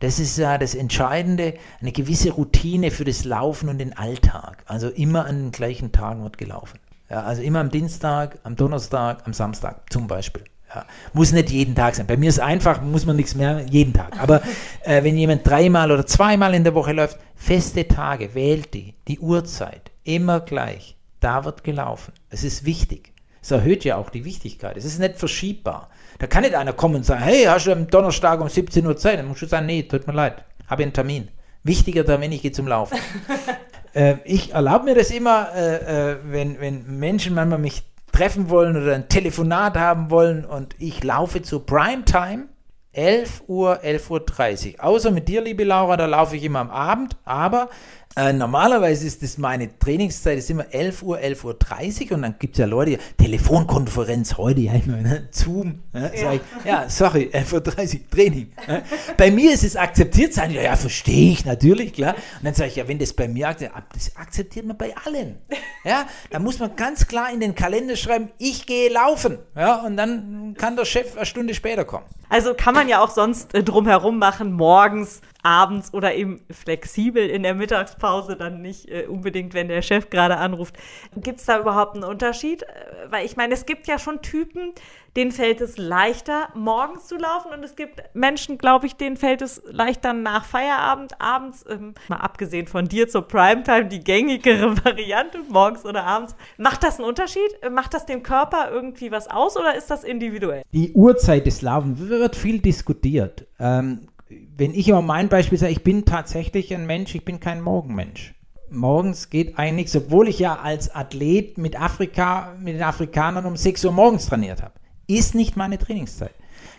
Das 0.00 0.18
ist 0.18 0.36
ja 0.36 0.58
das 0.58 0.74
Entscheidende, 0.74 1.54
eine 1.80 1.92
gewisse 1.92 2.30
Routine 2.30 2.90
für 2.90 3.04
das 3.04 3.24
Laufen 3.24 3.68
und 3.68 3.78
den 3.78 3.96
Alltag. 3.96 4.62
Also 4.66 4.88
immer 4.88 5.24
an 5.24 5.44
den 5.44 5.52
gleichen 5.52 5.92
Tagen 5.92 6.22
wird 6.22 6.36
gelaufen. 6.36 6.78
Ja, 7.08 7.22
also 7.22 7.40
immer 7.40 7.60
am 7.60 7.70
Dienstag, 7.70 8.38
am 8.42 8.56
Donnerstag, 8.56 9.22
am 9.26 9.32
Samstag 9.32 9.90
zum 9.90 10.06
Beispiel. 10.06 10.44
Ja, 10.74 10.84
muss 11.12 11.32
nicht 11.32 11.50
jeden 11.50 11.74
Tag 11.74 11.94
sein. 11.94 12.06
Bei 12.06 12.16
mir 12.16 12.28
ist 12.28 12.40
einfach, 12.40 12.82
muss 12.82 13.06
man 13.06 13.16
nichts 13.16 13.34
mehr 13.34 13.64
jeden 13.70 13.94
Tag. 13.94 14.20
Aber 14.20 14.42
äh, 14.82 15.02
wenn 15.04 15.16
jemand 15.16 15.46
dreimal 15.46 15.90
oder 15.92 16.04
zweimal 16.04 16.54
in 16.54 16.64
der 16.64 16.74
Woche 16.74 16.92
läuft, 16.92 17.18
feste 17.36 17.86
Tage, 17.86 18.34
wählt 18.34 18.74
die, 18.74 18.94
die 19.06 19.20
Uhrzeit, 19.20 19.92
immer 20.02 20.40
gleich. 20.40 20.96
Da 21.20 21.44
wird 21.44 21.64
gelaufen. 21.64 22.12
Es 22.28 22.44
ist 22.44 22.64
wichtig. 22.64 23.12
Es 23.46 23.52
erhöht 23.52 23.84
ja 23.84 23.96
auch 23.96 24.10
die 24.10 24.24
Wichtigkeit. 24.24 24.76
Es 24.76 24.84
ist 24.84 24.98
nicht 24.98 25.18
verschiebbar. 25.18 25.88
Da 26.18 26.26
kann 26.26 26.42
nicht 26.42 26.56
einer 26.56 26.72
kommen 26.72 26.96
und 26.96 27.06
sagen, 27.06 27.22
hey, 27.22 27.44
hast 27.44 27.68
du 27.68 27.70
am 27.70 27.86
Donnerstag 27.86 28.40
um 28.40 28.48
17 28.48 28.84
Uhr 28.84 28.96
Zeit? 28.96 29.20
Dann 29.20 29.28
musst 29.28 29.40
du 29.40 29.46
sagen, 29.46 29.66
nee, 29.66 29.84
tut 29.84 30.04
mir 30.08 30.14
leid, 30.14 30.42
habe 30.66 30.82
einen 30.82 30.92
Termin. 30.92 31.28
Wichtiger 31.62 32.04
Termin, 32.04 32.32
ich 32.32 32.42
gehe 32.42 32.50
zum 32.50 32.66
Laufen. 32.66 32.98
äh, 33.94 34.16
ich 34.24 34.52
erlaube 34.52 34.86
mir 34.86 34.96
das 34.96 35.12
immer, 35.12 35.54
äh, 35.54 36.10
äh, 36.10 36.16
wenn, 36.24 36.58
wenn 36.58 36.98
Menschen 36.98 37.36
manchmal 37.36 37.60
mich 37.60 37.84
treffen 38.10 38.50
wollen 38.50 38.76
oder 38.82 38.96
ein 38.96 39.08
Telefonat 39.08 39.76
haben 39.76 40.10
wollen 40.10 40.44
und 40.44 40.74
ich 40.80 41.04
laufe 41.04 41.40
zu 41.40 41.60
Primetime, 41.60 42.48
11 42.90 43.44
Uhr, 43.46 43.78
11.30 43.84 44.74
Uhr. 44.74 44.84
Außer 44.84 45.12
mit 45.12 45.28
dir, 45.28 45.40
liebe 45.40 45.62
Laura, 45.62 45.96
da 45.96 46.06
laufe 46.06 46.34
ich 46.34 46.42
immer 46.42 46.58
am 46.58 46.70
Abend, 46.70 47.16
aber 47.24 47.68
äh, 48.16 48.32
normalerweise 48.32 49.06
ist 49.06 49.22
das 49.22 49.36
meine 49.36 49.78
Trainingszeit 49.78 50.38
ist 50.38 50.48
immer 50.48 50.72
11 50.72 51.02
Uhr, 51.02 51.18
11.30 51.18 52.06
Uhr 52.06 52.12
und 52.12 52.22
dann 52.22 52.36
gibt 52.38 52.54
es 52.54 52.60
ja 52.60 52.66
Leute, 52.66 52.98
Telefonkonferenz 53.18 54.38
heute, 54.38 54.60
ja, 54.60 54.74
ich 54.74 54.86
meine, 54.86 55.28
Zoom. 55.30 55.82
Ja, 55.92 56.10
ja. 56.14 56.32
Ich, 56.32 56.40
ja 56.64 56.88
sorry, 56.88 57.30
11.30 57.32 57.94
Uhr 57.94 58.10
Training. 58.10 58.52
Ja. 58.66 58.82
Bei 59.18 59.30
mir 59.30 59.52
ist 59.52 59.64
es 59.64 59.76
akzeptiert 59.76 60.32
sein, 60.32 60.50
ja, 60.50 60.62
ja 60.62 60.76
verstehe 60.76 61.32
ich 61.32 61.44
natürlich, 61.44 61.92
klar. 61.92 62.14
Und 62.14 62.44
dann 62.44 62.54
sage 62.54 62.70
ich, 62.70 62.76
ja, 62.76 62.88
wenn 62.88 62.98
das 62.98 63.12
bei 63.12 63.28
mir 63.28 63.48
akzeptiert, 63.48 63.84
das 63.92 64.16
akzeptiert 64.16 64.66
man 64.66 64.78
bei 64.78 64.94
allen. 65.04 65.36
Ja, 65.84 66.06
da 66.30 66.38
muss 66.38 66.58
man 66.58 66.74
ganz 66.74 67.06
klar 67.06 67.30
in 67.32 67.40
den 67.40 67.54
Kalender 67.54 67.96
schreiben, 67.96 68.30
ich 68.38 68.66
gehe 68.66 68.90
laufen. 68.90 69.38
Ja, 69.54 69.82
und 69.82 69.96
dann 69.96 70.54
kann 70.58 70.74
der 70.74 70.84
Chef 70.84 71.16
eine 71.16 71.26
Stunde 71.26 71.54
später 71.54 71.84
kommen. 71.84 72.06
Also 72.28 72.54
kann 72.54 72.74
man 72.74 72.88
ja 72.88 73.02
auch 73.02 73.10
sonst 73.10 73.54
äh, 73.54 73.62
drumherum 73.62 74.18
machen, 74.18 74.52
morgens 74.52 75.20
abends 75.46 75.94
oder 75.94 76.14
eben 76.16 76.40
flexibel 76.50 77.24
in 77.24 77.44
der 77.44 77.54
Mittagspause, 77.54 78.34
dann 78.34 78.62
nicht 78.62 78.90
äh, 78.90 79.06
unbedingt, 79.06 79.54
wenn 79.54 79.68
der 79.68 79.80
Chef 79.80 80.10
gerade 80.10 80.38
anruft. 80.38 80.74
Gibt 81.14 81.38
es 81.38 81.46
da 81.46 81.60
überhaupt 81.60 81.94
einen 81.94 82.02
Unterschied? 82.02 82.64
Äh, 82.64 82.66
weil 83.10 83.24
ich 83.24 83.36
meine, 83.36 83.54
es 83.54 83.64
gibt 83.64 83.86
ja 83.86 84.00
schon 84.00 84.22
Typen, 84.22 84.72
denen 85.16 85.30
fällt 85.30 85.60
es 85.60 85.78
leichter, 85.78 86.48
morgens 86.54 87.06
zu 87.06 87.16
laufen 87.16 87.52
und 87.52 87.64
es 87.64 87.76
gibt 87.76 88.02
Menschen, 88.12 88.58
glaube 88.58 88.86
ich, 88.86 88.96
denen 88.96 89.16
fällt 89.16 89.40
es 89.40 89.62
leichter 89.70 90.12
nach 90.12 90.44
Feierabend, 90.44 91.20
abends, 91.20 91.64
ähm, 91.70 91.94
mal 92.08 92.16
abgesehen 92.16 92.66
von 92.66 92.86
dir 92.86 93.08
zur 93.08 93.22
Primetime, 93.22 93.86
die 93.86 94.00
gängigere 94.00 94.76
Variante, 94.84 95.38
morgens 95.48 95.84
oder 95.84 96.02
abends. 96.02 96.34
Macht 96.58 96.82
das 96.82 96.98
einen 96.98 97.08
Unterschied? 97.08 97.40
Macht 97.70 97.94
das 97.94 98.04
dem 98.04 98.24
Körper 98.24 98.70
irgendwie 98.72 99.12
was 99.12 99.28
aus 99.28 99.56
oder 99.56 99.76
ist 99.76 99.92
das 99.92 100.02
individuell? 100.02 100.64
Die 100.72 100.92
Uhrzeit 100.92 101.46
des 101.46 101.62
Laufens 101.62 102.00
wird 102.00 102.34
viel 102.34 102.58
diskutiert. 102.58 103.46
Ähm, 103.60 104.08
wenn 104.28 104.74
ich 104.74 104.88
immer 104.88 105.02
mein 105.02 105.28
Beispiel 105.28 105.58
sage, 105.58 105.72
ich 105.72 105.84
bin 105.84 106.04
tatsächlich 106.04 106.74
ein 106.74 106.86
Mensch, 106.86 107.14
ich 107.14 107.24
bin 107.24 107.40
kein 107.40 107.60
Morgenmensch. 107.60 108.34
Morgens 108.68 109.30
geht 109.30 109.58
eigentlich 109.58 109.94
obwohl 109.96 110.28
ich 110.28 110.40
ja 110.40 110.56
als 110.56 110.92
Athlet 110.92 111.56
mit 111.56 111.80
Afrika, 111.80 112.54
mit 112.60 112.74
den 112.74 112.82
Afrikanern 112.82 113.46
um 113.46 113.56
6 113.56 113.84
Uhr 113.84 113.92
morgens 113.92 114.26
trainiert 114.26 114.62
habe. 114.62 114.74
Ist 115.06 115.36
nicht 115.36 115.56
meine 115.56 115.78
Trainingszeit. 115.78 116.34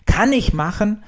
Kann 0.05 0.33
ich 0.33 0.53
machen, 0.53 1.03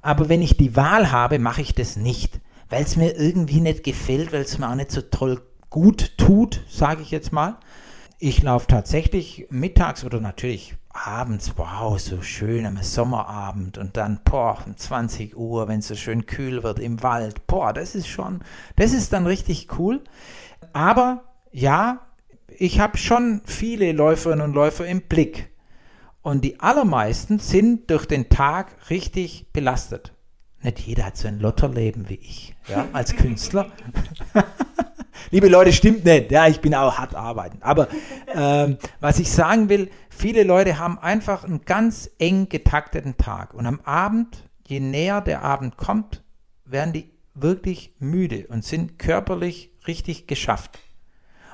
aber 0.00 0.28
wenn 0.28 0.42
ich 0.42 0.56
die 0.56 0.76
Wahl 0.76 1.10
habe, 1.10 1.40
mache 1.40 1.62
ich 1.62 1.74
das 1.74 1.96
nicht, 1.96 2.40
weil 2.70 2.84
es 2.84 2.96
mir 2.96 3.16
irgendwie 3.16 3.60
nicht 3.60 3.82
gefällt, 3.82 4.32
weil 4.32 4.42
es 4.42 4.58
mir 4.58 4.70
auch 4.70 4.76
nicht 4.76 4.92
so 4.92 5.00
toll 5.00 5.40
gut 5.70 6.16
tut, 6.18 6.60
sage 6.68 7.02
ich 7.02 7.10
jetzt 7.10 7.32
mal. 7.32 7.56
Ich 8.24 8.40
laufe 8.40 8.68
tatsächlich 8.68 9.48
mittags 9.50 10.04
oder 10.04 10.20
natürlich 10.20 10.76
abends, 10.90 11.54
wow, 11.56 11.98
so 11.98 12.22
schön 12.22 12.66
am 12.66 12.80
Sommerabend 12.80 13.78
und 13.78 13.96
dann, 13.96 14.20
boah, 14.22 14.62
um 14.64 14.76
20 14.76 15.36
Uhr, 15.36 15.66
wenn 15.66 15.80
es 15.80 15.88
so 15.88 15.96
schön 15.96 16.24
kühl 16.24 16.62
wird 16.62 16.78
im 16.78 17.02
Wald, 17.02 17.48
boah, 17.48 17.72
das 17.72 17.96
ist 17.96 18.06
schon, 18.06 18.44
das 18.76 18.92
ist 18.92 19.12
dann 19.12 19.26
richtig 19.26 19.76
cool. 19.76 20.04
Aber 20.72 21.24
ja, 21.50 22.06
ich 22.46 22.78
habe 22.78 22.96
schon 22.96 23.42
viele 23.44 23.90
Läuferinnen 23.90 24.44
und 24.44 24.54
Läufer 24.54 24.86
im 24.86 25.00
Blick. 25.00 25.50
Und 26.22 26.44
die 26.44 26.60
allermeisten 26.60 27.40
sind 27.40 27.90
durch 27.90 28.06
den 28.06 28.28
Tag 28.28 28.88
richtig 28.88 29.48
belastet. 29.52 30.12
Nicht 30.60 30.78
jeder 30.78 31.06
hat 31.06 31.16
so 31.16 31.26
ein 31.26 31.40
Lotterleben 31.40 32.08
wie 32.08 32.20
ich, 32.22 32.54
ja, 32.68 32.86
als 32.92 33.16
Künstler. 33.16 33.72
Liebe 35.30 35.48
Leute, 35.48 35.72
stimmt 35.72 36.04
nicht. 36.04 36.30
Ja, 36.30 36.46
ich 36.48 36.60
bin 36.60 36.74
auch 36.74 36.98
hart 36.98 37.14
arbeiten. 37.14 37.58
Aber 37.62 37.88
ähm, 38.34 38.78
was 39.00 39.18
ich 39.18 39.30
sagen 39.30 39.68
will, 39.68 39.90
viele 40.10 40.42
Leute 40.42 40.78
haben 40.78 40.98
einfach 40.98 41.44
einen 41.44 41.64
ganz 41.64 42.10
eng 42.18 42.48
getakteten 42.48 43.16
Tag. 43.16 43.54
Und 43.54 43.66
am 43.66 43.80
Abend, 43.84 44.48
je 44.66 44.80
näher 44.80 45.20
der 45.20 45.42
Abend 45.42 45.76
kommt, 45.76 46.22
werden 46.64 46.92
die 46.92 47.10
wirklich 47.34 47.94
müde 47.98 48.46
und 48.48 48.64
sind 48.64 48.98
körperlich 48.98 49.70
richtig 49.86 50.26
geschafft. 50.26 50.78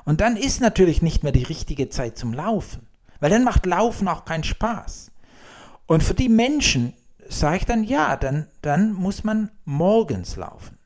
Und 0.05 0.21
dann 0.21 0.37
ist 0.37 0.61
natürlich 0.61 1.01
nicht 1.01 1.23
mehr 1.23 1.31
die 1.31 1.43
richtige 1.43 1.89
Zeit 1.89 2.17
zum 2.17 2.33
Laufen. 2.33 2.87
Weil 3.19 3.29
dann 3.29 3.43
macht 3.43 3.65
Laufen 3.65 4.07
auch 4.07 4.25
keinen 4.25 4.43
Spaß. 4.43 5.11
Und 5.85 6.03
für 6.03 6.13
die 6.13 6.29
Menschen 6.29 6.93
sage 7.27 7.57
ich 7.57 7.65
dann, 7.65 7.83
ja, 7.83 8.15
dann, 8.15 8.47
dann 8.61 8.93
muss 8.93 9.23
man 9.23 9.51
morgens 9.65 10.35
laufen. 10.35 10.77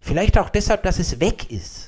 Vielleicht 0.00 0.38
auch 0.38 0.48
deshalb, 0.48 0.82
dass 0.82 0.98
es 0.98 1.20
weg 1.20 1.50
ist 1.50 1.87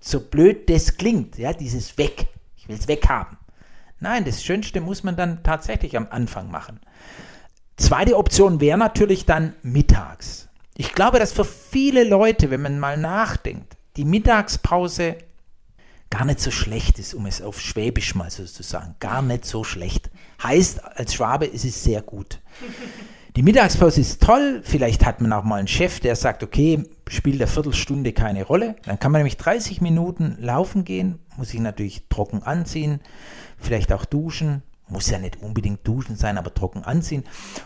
so 0.00 0.20
blöd 0.20 0.68
das 0.68 0.96
klingt, 0.96 1.38
ja, 1.38 1.52
dieses 1.52 1.96
Weg, 1.98 2.26
ich 2.56 2.68
will 2.68 2.76
es 2.76 2.88
weghaben. 2.88 3.36
Nein, 4.00 4.24
das 4.24 4.42
Schönste 4.42 4.80
muss 4.80 5.02
man 5.02 5.16
dann 5.16 5.42
tatsächlich 5.42 5.96
am 5.96 6.08
Anfang 6.10 6.50
machen. 6.50 6.80
Zweite 7.76 8.16
Option 8.16 8.60
wäre 8.60 8.78
natürlich 8.78 9.26
dann 9.26 9.54
mittags. 9.62 10.48
Ich 10.76 10.94
glaube, 10.94 11.18
dass 11.18 11.32
für 11.32 11.44
viele 11.44 12.04
Leute, 12.04 12.50
wenn 12.50 12.62
man 12.62 12.78
mal 12.78 12.96
nachdenkt, 12.96 13.76
die 13.96 14.06
Mittagspause 14.06 15.16
gar 16.08 16.24
nicht 16.24 16.40
so 16.40 16.50
schlecht 16.50 16.98
ist, 16.98 17.14
um 17.14 17.26
es 17.26 17.42
auf 17.42 17.60
Schwäbisch 17.60 18.14
mal 18.14 18.30
so 18.30 18.44
zu 18.44 18.62
sagen. 18.62 18.96
Gar 18.98 19.22
nicht 19.22 19.44
so 19.44 19.62
schlecht. 19.64 20.10
Heißt, 20.42 20.82
als 20.82 21.14
Schwabe 21.14 21.46
ist 21.46 21.64
es 21.64 21.84
sehr 21.84 22.02
gut. 22.02 22.40
Die 23.40 23.44
Mittagspause 23.44 24.02
ist 24.02 24.22
toll. 24.22 24.60
Vielleicht 24.62 25.06
hat 25.06 25.22
man 25.22 25.32
auch 25.32 25.44
mal 25.44 25.60
einen 25.60 25.66
Chef, 25.66 25.98
der 25.98 26.14
sagt, 26.14 26.42
okay, 26.42 26.84
spielt 27.08 27.36
eine 27.36 27.46
Viertelstunde 27.46 28.12
keine 28.12 28.44
Rolle. 28.44 28.76
Dann 28.84 28.98
kann 28.98 29.12
man 29.12 29.20
nämlich 29.20 29.38
30 29.38 29.80
Minuten 29.80 30.36
laufen 30.38 30.84
gehen, 30.84 31.20
muss 31.38 31.48
sich 31.48 31.60
natürlich 31.60 32.06
trocken 32.10 32.42
anziehen, 32.42 33.00
vielleicht 33.56 33.94
auch 33.94 34.04
duschen. 34.04 34.62
Muss 34.88 35.08
ja 35.08 35.18
nicht 35.18 35.40
unbedingt 35.40 35.88
duschen 35.88 36.16
sein, 36.16 36.36
aber 36.36 36.52
trocken 36.52 36.84
anziehen. 36.84 37.24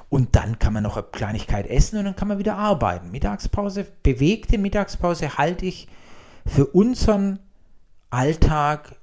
Und 0.09 0.37
dann 0.37 0.61
kann 0.61 0.75
man 0.75 0.85
noch 0.85 0.97
eine 0.97 1.07
Kleinigkeit 1.11 1.67
essen 1.67 1.99
und 1.99 2.05
dann 2.05 2.15
kann 2.15 2.29
man 2.29 2.39
wieder 2.39 2.57
arbeiten. 2.57 3.11
Mittagspause, 3.11 3.85
bewegte 4.05 4.59
Mittagspause 4.59 5.39
halte 5.39 5.67
ich 5.67 5.89
für 6.47 6.67
unseren 6.67 7.41
Alltag 8.11 8.95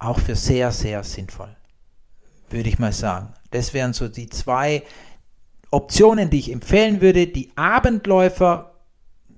auch 0.00 0.18
für 0.18 0.34
sehr, 0.34 0.72
sehr 0.72 1.04
sinnvoll. 1.04 1.54
Würde 2.48 2.68
ich 2.68 2.80
mal 2.80 2.92
sagen. 2.92 3.32
Das 3.52 3.74
wären 3.74 3.92
so 3.92 4.08
die 4.08 4.28
zwei 4.28 4.82
Optionen, 5.70 6.30
die 6.30 6.38
ich 6.38 6.52
empfehlen 6.52 7.00
würde. 7.00 7.26
Die 7.26 7.50
Abendläufer, 7.56 8.72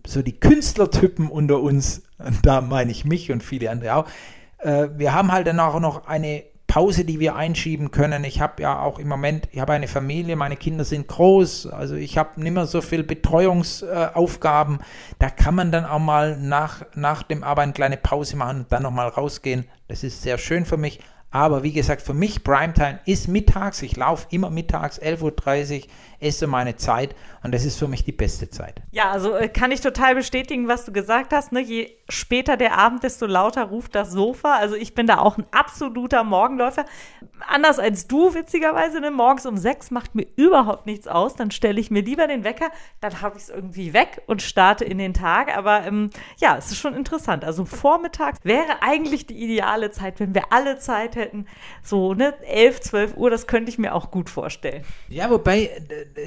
so 0.07 0.23
die 0.23 0.39
Künstlertypen 0.39 1.29
unter 1.29 1.61
uns, 1.61 2.03
da 2.43 2.61
meine 2.61 2.91
ich 2.91 3.05
mich 3.05 3.31
und 3.31 3.43
viele 3.43 3.71
andere 3.71 3.97
auch, 3.97 4.07
äh, 4.59 4.89
wir 4.97 5.12
haben 5.12 5.33
halt 5.33 5.47
dann 5.47 5.61
auch 5.61 5.81
noch 5.81 6.07
eine 6.07 6.45
Pause, 6.73 7.05
die 7.05 7.21
wir 7.21 7.37
einschieben 7.37 7.91
können. 7.91 8.25
Ich 8.25 8.41
habe 8.41 8.62
ja 8.62 8.81
auch 8.81 8.99
im 8.99 9.07
Moment, 9.07 9.47
ich 9.53 9.61
habe 9.61 9.75
eine 9.75 9.89
Familie, 9.89 10.37
meine 10.37 10.57
Kinder 10.57 10.87
sind 10.87 11.07
groß, 11.07 11.67
also 11.67 11.97
ich 11.97 12.17
habe 12.17 12.41
nicht 12.41 12.55
mehr 12.55 12.65
so 12.65 12.81
viel 12.81 13.03
Betreuungsaufgaben. 13.03 14.79
Da 15.19 15.29
kann 15.29 15.55
man 15.55 15.71
dann 15.71 15.85
auch 15.85 15.99
mal 15.99 16.39
nach, 16.39 16.87
nach 16.95 17.25
dem 17.25 17.45
Arbeit 17.45 17.65
eine 17.65 17.73
kleine 17.75 17.97
Pause 17.99 18.37
machen 18.37 18.61
und 18.61 18.73
dann 18.73 18.85
nochmal 18.85 19.09
rausgehen. 19.09 19.67
Das 19.89 20.03
ist 20.03 20.23
sehr 20.23 20.39
schön 20.39 20.65
für 20.65 20.79
mich. 20.79 21.01
Aber 21.31 21.62
wie 21.62 21.73
gesagt, 21.73 22.01
für 22.01 22.15
mich 22.15 22.43
Primetime 22.43 23.01
ist 23.05 23.29
mittags. 23.29 23.83
Ich 23.83 23.97
laufe 23.97 24.27
immer 24.31 24.49
mittags, 24.49 24.99
11.30 24.99 25.81
Uhr, 25.81 25.87
esse 26.23 26.47
meine 26.47 26.76
Zeit 26.76 27.14
und 27.45 27.52
das 27.52 27.64
ist 27.64 27.79
für 27.79 27.88
mich 27.88 28.05
die 28.05 28.12
beste 28.12 28.49
Zeit. 28.50 28.83
Ja, 28.93 29.11
also 29.11 29.35
äh, 29.35 29.49
kann 29.49 29.73
ich 29.73 29.81
total 29.81 30.14
bestätigen, 30.14 30.69
was 30.69 30.85
du 30.85 30.93
gesagt 30.93 31.33
hast. 31.33 31.50
Ne? 31.50 31.61
Je 31.61 31.91
später 32.09 32.57
der 32.57 32.79
Abend, 32.79 33.02
desto 33.02 33.26
lauter 33.26 33.64
ruft 33.64 33.97
das 33.97 34.12
Sofa. 34.12 34.57
Also 34.57 34.76
ich 34.76 34.95
bin 34.95 35.09
da 35.09 35.19
auch 35.19 35.38
ein 35.38 35.47
absoluter 35.50 36.23
Morgenläufer. 36.23 36.85
Anders 37.49 37.81
als 37.81 38.07
du, 38.07 38.35
witzigerweise, 38.35 39.00
ne? 39.00 39.11
morgens 39.11 39.45
um 39.45 39.57
sechs 39.57 39.91
macht 39.91 40.14
mir 40.14 40.26
überhaupt 40.37 40.87
nichts 40.87 41.09
aus. 41.09 41.35
Dann 41.35 41.50
stelle 41.50 41.81
ich 41.81 41.91
mir 41.91 42.02
lieber 42.02 42.29
den 42.29 42.45
Wecker, 42.45 42.71
dann 43.00 43.21
habe 43.21 43.37
ich 43.37 43.45
es 43.45 43.49
irgendwie 43.49 43.93
weg 43.93 44.23
und 44.26 44.41
starte 44.41 44.85
in 44.85 44.99
den 44.99 45.12
Tag. 45.12 45.57
Aber 45.57 45.85
ähm, 45.85 46.11
ja, 46.38 46.57
es 46.57 46.71
ist 46.71 46.79
schon 46.79 46.95
interessant. 46.95 47.45
Also 47.45 47.64
vormittags 47.64 48.38
wäre 48.45 48.83
eigentlich 48.83 49.26
die 49.26 49.43
ideale 49.43 49.91
Zeit, 49.91 50.21
wenn 50.21 50.33
wir 50.33 50.52
alle 50.52 50.79
Zeit 50.79 51.17
hätten. 51.17 51.47
So 51.83 52.14
ne, 52.14 52.35
11, 52.43 52.83
12 52.83 53.17
Uhr, 53.17 53.31
das 53.31 53.49
könnte 53.49 53.71
ich 53.71 53.79
mir 53.79 53.97
auch 53.97 54.12
gut 54.12 54.31
vorstellen. 54.31 54.85
Ja, 55.09 55.29
wobei 55.29 55.71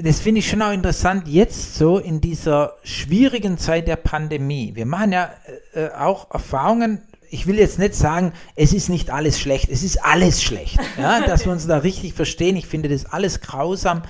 das 0.02 0.20
finde 0.20 0.40
ich 0.40 0.50
schon 0.50 0.62
auch 0.62 0.72
interessant, 0.72 1.28
jetzt 1.28 1.76
so 1.76 1.98
in 1.98 2.22
dieser 2.22 2.76
schwierigen 2.84 3.58
Zeit 3.58 3.88
der 3.88 3.98
Pandemie. 3.98 4.72
Wir 4.76 4.86
machen 4.86 5.12
ja 5.12 5.32
äh, 5.74 5.90
auch 5.90 6.32
Erfahrungen, 6.32 7.02
ich 7.30 7.48
will 7.48 7.60
jetzt 7.60 7.80
nicht 7.80 7.96
sagen, 7.96 8.34
es 8.56 8.74
ist 8.74 8.90
nicht 8.90 9.10
alles 9.10 9.40
schlecht, 9.40 9.70
es 9.70 9.82
ist 9.84 10.04
alles 10.04 10.44
schlecht. 10.44 10.80
Ja, 10.98 11.26
dass 11.26 11.46
wir 11.46 11.52
uns 11.52 11.68
da 11.68 11.80
richtig 11.80 12.14
verstehen. 12.14 12.56
Ich 12.56 12.68
finde 12.68 12.88
das 12.90 13.06
alles 13.06 13.42
grausam. 13.42 14.04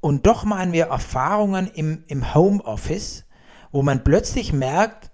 Und 0.00 0.26
doch 0.26 0.44
machen 0.44 0.72
wir 0.72 0.86
Erfahrungen 0.86 1.68
im, 1.74 2.04
im 2.06 2.34
Homeoffice, 2.34 3.24
wo 3.72 3.82
man 3.82 4.04
plötzlich 4.04 4.52
merkt, 4.52 5.10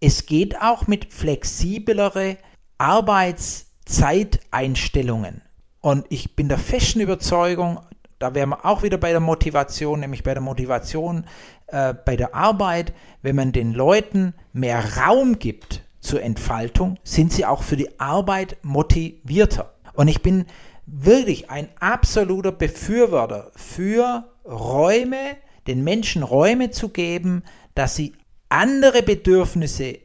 es 0.00 0.26
geht 0.26 0.60
auch 0.60 0.86
mit 0.86 1.12
flexiblere 1.12 2.36
Arbeitszeiteinstellungen. 2.78 5.42
Und 5.80 6.06
ich 6.08 6.36
bin 6.36 6.48
der 6.48 6.58
festen 6.58 7.00
Überzeugung, 7.00 7.80
da 8.18 8.34
wären 8.34 8.50
wir 8.50 8.64
auch 8.64 8.82
wieder 8.82 8.98
bei 8.98 9.10
der 9.10 9.20
Motivation, 9.20 10.00
nämlich 10.00 10.22
bei 10.22 10.34
der 10.34 10.42
Motivation 10.42 11.24
äh, 11.68 11.94
bei 11.94 12.16
der 12.16 12.34
Arbeit, 12.34 12.92
wenn 13.22 13.36
man 13.36 13.52
den 13.52 13.72
Leuten 13.72 14.34
mehr 14.52 14.96
Raum 14.96 15.38
gibt 15.38 15.82
zur 16.00 16.22
Entfaltung, 16.22 16.98
sind 17.04 17.32
sie 17.32 17.46
auch 17.46 17.62
für 17.62 17.76
die 17.76 18.00
Arbeit 18.00 18.56
motivierter. 18.62 19.74
Und 19.94 20.08
ich 20.08 20.22
bin 20.22 20.46
wirklich 20.86 21.50
ein 21.50 21.68
absoluter 21.80 22.52
Befürworter 22.52 23.50
für 23.54 24.24
Räume, 24.44 25.36
den 25.66 25.84
Menschen 25.84 26.22
Räume 26.22 26.70
zu 26.70 26.88
geben, 26.88 27.42
dass 27.74 27.94
sie 27.94 28.14
andere 28.48 29.02
Bedürfnisse 29.02 29.98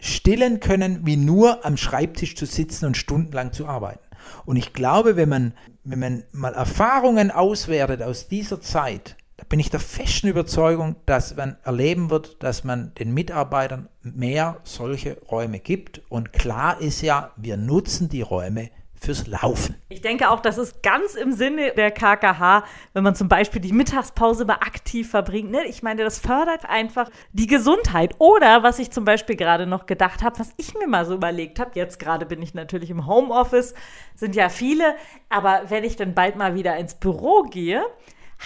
stillen 0.00 0.60
können, 0.60 1.06
wie 1.06 1.16
nur 1.16 1.64
am 1.64 1.76
Schreibtisch 1.76 2.36
zu 2.36 2.46
sitzen 2.46 2.86
und 2.86 2.96
stundenlang 2.96 3.52
zu 3.52 3.66
arbeiten. 3.66 4.07
Und 4.44 4.56
ich 4.56 4.72
glaube, 4.72 5.16
wenn 5.16 5.28
man, 5.28 5.52
wenn 5.84 5.98
man 5.98 6.24
mal 6.32 6.54
Erfahrungen 6.54 7.30
auswertet 7.30 8.02
aus 8.02 8.28
dieser 8.28 8.60
Zeit, 8.60 9.16
da 9.36 9.44
bin 9.48 9.60
ich 9.60 9.70
der 9.70 9.80
festen 9.80 10.26
Überzeugung, 10.26 10.96
dass 11.06 11.36
man 11.36 11.56
erleben 11.62 12.10
wird, 12.10 12.42
dass 12.42 12.64
man 12.64 12.92
den 12.94 13.14
Mitarbeitern 13.14 13.88
mehr 14.02 14.58
solche 14.64 15.16
Räume 15.30 15.60
gibt. 15.60 16.02
Und 16.08 16.32
klar 16.32 16.80
ist 16.80 17.02
ja, 17.02 17.30
wir 17.36 17.56
nutzen 17.56 18.08
die 18.08 18.22
Räume 18.22 18.70
fürs 19.00 19.26
Laufen. 19.26 19.76
Ich 19.88 20.00
denke 20.00 20.30
auch, 20.30 20.40
das 20.40 20.58
ist 20.58 20.82
ganz 20.82 21.14
im 21.14 21.32
Sinne 21.32 21.72
der 21.76 21.90
KKH, 21.90 22.64
wenn 22.92 23.04
man 23.04 23.14
zum 23.14 23.28
Beispiel 23.28 23.60
die 23.60 23.72
Mittagspause 23.72 24.44
mal 24.44 24.54
aktiv 24.54 25.10
verbringt. 25.10 25.50
Ne? 25.50 25.64
Ich 25.66 25.82
meine, 25.82 26.04
das 26.04 26.18
fördert 26.18 26.64
einfach 26.68 27.10
die 27.32 27.46
Gesundheit. 27.46 28.14
Oder 28.18 28.62
was 28.62 28.78
ich 28.78 28.90
zum 28.90 29.04
Beispiel 29.04 29.36
gerade 29.36 29.66
noch 29.66 29.86
gedacht 29.86 30.22
habe, 30.22 30.38
was 30.38 30.52
ich 30.56 30.74
mir 30.74 30.86
mal 30.86 31.04
so 31.04 31.14
überlegt 31.14 31.60
habe, 31.60 31.70
jetzt 31.74 31.98
gerade 31.98 32.26
bin 32.26 32.42
ich 32.42 32.54
natürlich 32.54 32.90
im 32.90 33.06
Homeoffice, 33.06 33.74
sind 34.14 34.34
ja 34.34 34.48
viele, 34.48 34.94
aber 35.28 35.62
wenn 35.68 35.84
ich 35.84 35.96
dann 35.96 36.14
bald 36.14 36.36
mal 36.36 36.54
wieder 36.54 36.76
ins 36.76 36.94
Büro 36.94 37.42
gehe, 37.42 37.84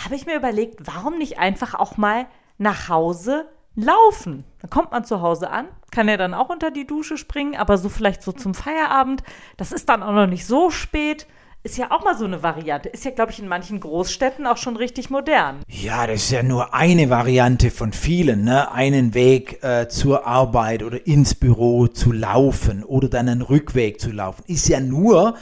habe 0.04 0.14
ich 0.14 0.26
mir 0.26 0.36
überlegt, 0.36 0.80
warum 0.86 1.18
nicht 1.18 1.38
einfach 1.38 1.74
auch 1.74 1.96
mal 1.96 2.26
nach 2.58 2.88
Hause 2.88 3.46
laufen. 3.74 4.44
Dann 4.60 4.70
kommt 4.70 4.92
man 4.92 5.04
zu 5.04 5.20
Hause 5.20 5.50
an, 5.50 5.66
kann 5.90 6.08
ja 6.08 6.16
dann 6.16 6.34
auch 6.34 6.48
unter 6.48 6.70
die 6.70 6.86
Dusche 6.86 7.16
springen, 7.16 7.56
aber 7.56 7.78
so 7.78 7.88
vielleicht 7.88 8.22
so 8.22 8.32
zum 8.32 8.54
Feierabend. 8.54 9.22
Das 9.56 9.72
ist 9.72 9.88
dann 9.88 10.02
auch 10.02 10.12
noch 10.12 10.26
nicht 10.26 10.46
so 10.46 10.70
spät. 10.70 11.26
Ist 11.64 11.78
ja 11.78 11.92
auch 11.92 12.02
mal 12.02 12.18
so 12.18 12.24
eine 12.24 12.42
Variante. 12.42 12.88
Ist 12.88 13.04
ja, 13.04 13.12
glaube 13.12 13.30
ich, 13.30 13.38
in 13.38 13.46
manchen 13.46 13.78
Großstädten 13.78 14.48
auch 14.48 14.56
schon 14.56 14.74
richtig 14.76 15.10
modern. 15.10 15.60
Ja, 15.68 16.08
das 16.08 16.24
ist 16.24 16.32
ja 16.32 16.42
nur 16.42 16.74
eine 16.74 17.08
Variante 17.08 17.70
von 17.70 17.92
vielen. 17.92 18.42
Ne? 18.42 18.72
Einen 18.72 19.14
Weg 19.14 19.62
äh, 19.62 19.86
zur 19.88 20.26
Arbeit 20.26 20.82
oder 20.82 21.06
ins 21.06 21.36
Büro 21.36 21.86
zu 21.86 22.10
laufen 22.10 22.82
oder 22.82 23.08
dann 23.08 23.28
einen 23.28 23.42
Rückweg 23.42 24.00
zu 24.00 24.10
laufen. 24.10 24.42
Ist 24.48 24.68
ja 24.68 24.80
nur 24.80 25.36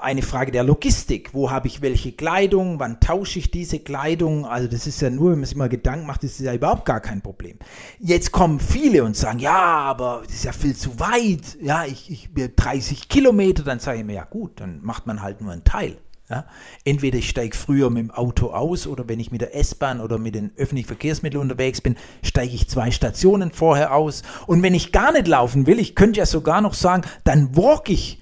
eine 0.00 0.22
Frage 0.22 0.52
der 0.52 0.62
Logistik. 0.62 1.34
Wo 1.34 1.50
habe 1.50 1.66
ich 1.66 1.82
welche 1.82 2.12
Kleidung? 2.12 2.78
Wann 2.78 3.00
tausche 3.00 3.40
ich 3.40 3.50
diese 3.50 3.80
Kleidung? 3.80 4.46
Also 4.46 4.68
das 4.68 4.86
ist 4.86 5.00
ja 5.00 5.10
nur, 5.10 5.32
wenn 5.32 5.40
man 5.40 5.46
sich 5.46 5.56
mal 5.56 5.68
Gedanken 5.68 6.06
macht, 6.06 6.22
das 6.22 6.32
ist 6.32 6.40
ja 6.40 6.54
überhaupt 6.54 6.84
gar 6.84 7.00
kein 7.00 7.20
Problem. 7.20 7.58
Jetzt 7.98 8.30
kommen 8.30 8.60
viele 8.60 9.04
und 9.04 9.16
sagen, 9.16 9.40
ja, 9.40 9.58
aber 9.58 10.22
das 10.24 10.34
ist 10.34 10.44
ja 10.44 10.52
viel 10.52 10.76
zu 10.76 11.00
weit. 11.00 11.58
Ja, 11.60 11.84
ich, 11.84 12.10
ich 12.10 12.28
30 12.56 13.08
Kilometer, 13.08 13.64
dann 13.64 13.80
sage 13.80 13.98
ich 13.98 14.04
mir, 14.04 14.14
ja 14.14 14.24
gut, 14.24 14.60
dann 14.60 14.80
macht 14.82 15.06
man 15.06 15.20
halt 15.20 15.40
nur 15.40 15.52
einen 15.52 15.64
Teil. 15.64 15.98
Ja, 16.30 16.44
entweder 16.84 17.16
ich 17.16 17.30
steige 17.30 17.56
früher 17.56 17.88
mit 17.88 18.02
dem 18.02 18.10
Auto 18.10 18.48
aus 18.48 18.86
oder 18.86 19.08
wenn 19.08 19.18
ich 19.18 19.32
mit 19.32 19.40
der 19.40 19.56
S-Bahn 19.56 19.98
oder 19.98 20.18
mit 20.18 20.34
den 20.34 20.52
öffentlichen 20.58 20.88
Verkehrsmitteln 20.88 21.40
unterwegs 21.40 21.80
bin, 21.80 21.96
steige 22.22 22.54
ich 22.54 22.68
zwei 22.68 22.90
Stationen 22.90 23.50
vorher 23.50 23.94
aus. 23.94 24.22
Und 24.46 24.62
wenn 24.62 24.74
ich 24.74 24.92
gar 24.92 25.10
nicht 25.12 25.26
laufen 25.26 25.66
will, 25.66 25.78
ich 25.78 25.94
könnte 25.94 26.18
ja 26.18 26.26
sogar 26.26 26.60
noch 26.60 26.74
sagen, 26.74 27.02
dann 27.24 27.56
walk 27.56 27.88
ich 27.88 28.17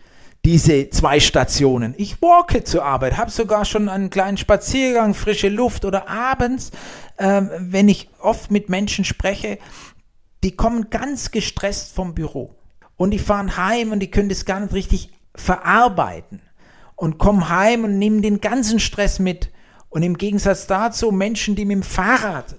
diese 0.47 0.91
zwei 0.91 1.19
Stationen. 1.19 1.93
Ich 1.99 2.23
walke 2.23 2.63
zur 2.63 2.85
Arbeit, 2.85 3.17
habe 3.17 3.33
sogar 3.33 3.65
schon 3.65 3.89
einen 3.89 4.11
kleinen 4.11 4.37
Spaziergang, 4.37 5.13
frische 5.13 5.49
Luft 5.49 5.85
oder 5.85 6.09
abends, 6.09 6.71
äh, 7.17 7.43
wenn 7.59 7.89
ich 7.89 8.09
oft 8.21 8.53
mit 8.53 8.69
Menschen 8.69 9.05
spreche, 9.05 9.59
die 10.45 10.55
kommen 10.55 10.89
ganz 10.89 11.33
gestresst 11.33 11.97
vom 11.97 12.15
Büro 12.15 12.55
und 12.95 13.11
die 13.11 13.19
fahren 13.19 13.57
heim 13.57 13.91
und 13.91 13.99
die 13.99 14.11
können 14.13 14.29
das 14.29 14.45
gar 14.45 14.61
nicht 14.61 14.73
richtig 14.73 15.11
verarbeiten 15.35 16.41
und 16.95 17.19
kommen 17.19 17.49
heim 17.49 17.83
und 17.83 17.99
nehmen 17.99 18.23
den 18.23 18.41
ganzen 18.41 18.79
Stress 18.79 19.19
mit. 19.19 19.51
Und 19.89 20.05
im 20.05 20.17
Gegensatz 20.17 20.69
dazu 20.69 21.11
Menschen, 21.11 21.57
die 21.57 21.65
mit 21.65 21.75
dem 21.75 21.83
Fahrrad 21.83 22.55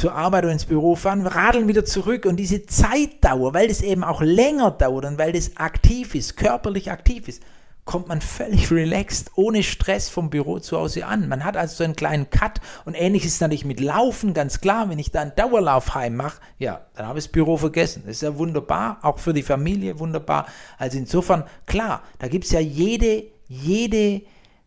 zur 0.00 0.14
Arbeit 0.14 0.44
oder 0.44 0.52
ins 0.52 0.64
Büro 0.64 0.96
fahren, 0.96 1.26
radeln 1.26 1.68
wieder 1.68 1.84
zurück 1.84 2.24
und 2.24 2.36
diese 2.36 2.64
Zeitdauer, 2.64 3.52
weil 3.52 3.68
das 3.68 3.82
eben 3.82 4.02
auch 4.02 4.22
länger 4.22 4.70
dauert 4.70 5.04
und 5.04 5.18
weil 5.18 5.32
das 5.32 5.58
aktiv 5.58 6.14
ist, 6.14 6.38
körperlich 6.38 6.90
aktiv 6.90 7.28
ist, 7.28 7.42
kommt 7.84 8.08
man 8.08 8.22
völlig 8.22 8.70
relaxed, 8.70 9.32
ohne 9.34 9.62
Stress 9.62 10.08
vom 10.08 10.30
Büro 10.30 10.58
zu 10.58 10.78
Hause 10.78 11.04
an. 11.04 11.28
Man 11.28 11.44
hat 11.44 11.56
also 11.56 11.76
so 11.76 11.84
einen 11.84 11.96
kleinen 11.96 12.30
Cut 12.30 12.60
und 12.86 12.94
ähnlich 12.94 13.26
ist 13.26 13.34
es 13.34 13.40
natürlich 13.40 13.66
mit 13.66 13.80
Laufen, 13.80 14.32
ganz 14.32 14.62
klar, 14.62 14.88
wenn 14.88 14.98
ich 14.98 15.10
da 15.10 15.20
einen 15.20 15.34
Dauerlauf 15.36 15.94
heim 15.94 16.16
mache, 16.16 16.40
ja, 16.58 16.86
dann 16.94 17.06
habe 17.06 17.18
ich 17.18 17.26
das 17.26 17.32
Büro 17.32 17.58
vergessen. 17.58 18.04
Das 18.06 18.16
ist 18.16 18.22
ja 18.22 18.38
wunderbar, 18.38 19.00
auch 19.02 19.18
für 19.18 19.34
die 19.34 19.42
Familie 19.42 19.98
wunderbar. 19.98 20.46
Also 20.78 20.96
insofern, 20.96 21.44
klar, 21.66 22.02
da 22.18 22.28
gibt 22.28 22.46
es 22.46 22.52
ja 22.52 22.60
jede, 22.60 23.24
jede 23.48 24.22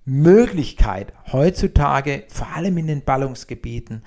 Möglichkeit 0.05 1.13
heutzutage, 1.31 2.25
vor 2.27 2.47
allem 2.55 2.77
in 2.77 2.87
den 2.87 3.03
Ballungsgebieten, 3.03 4.03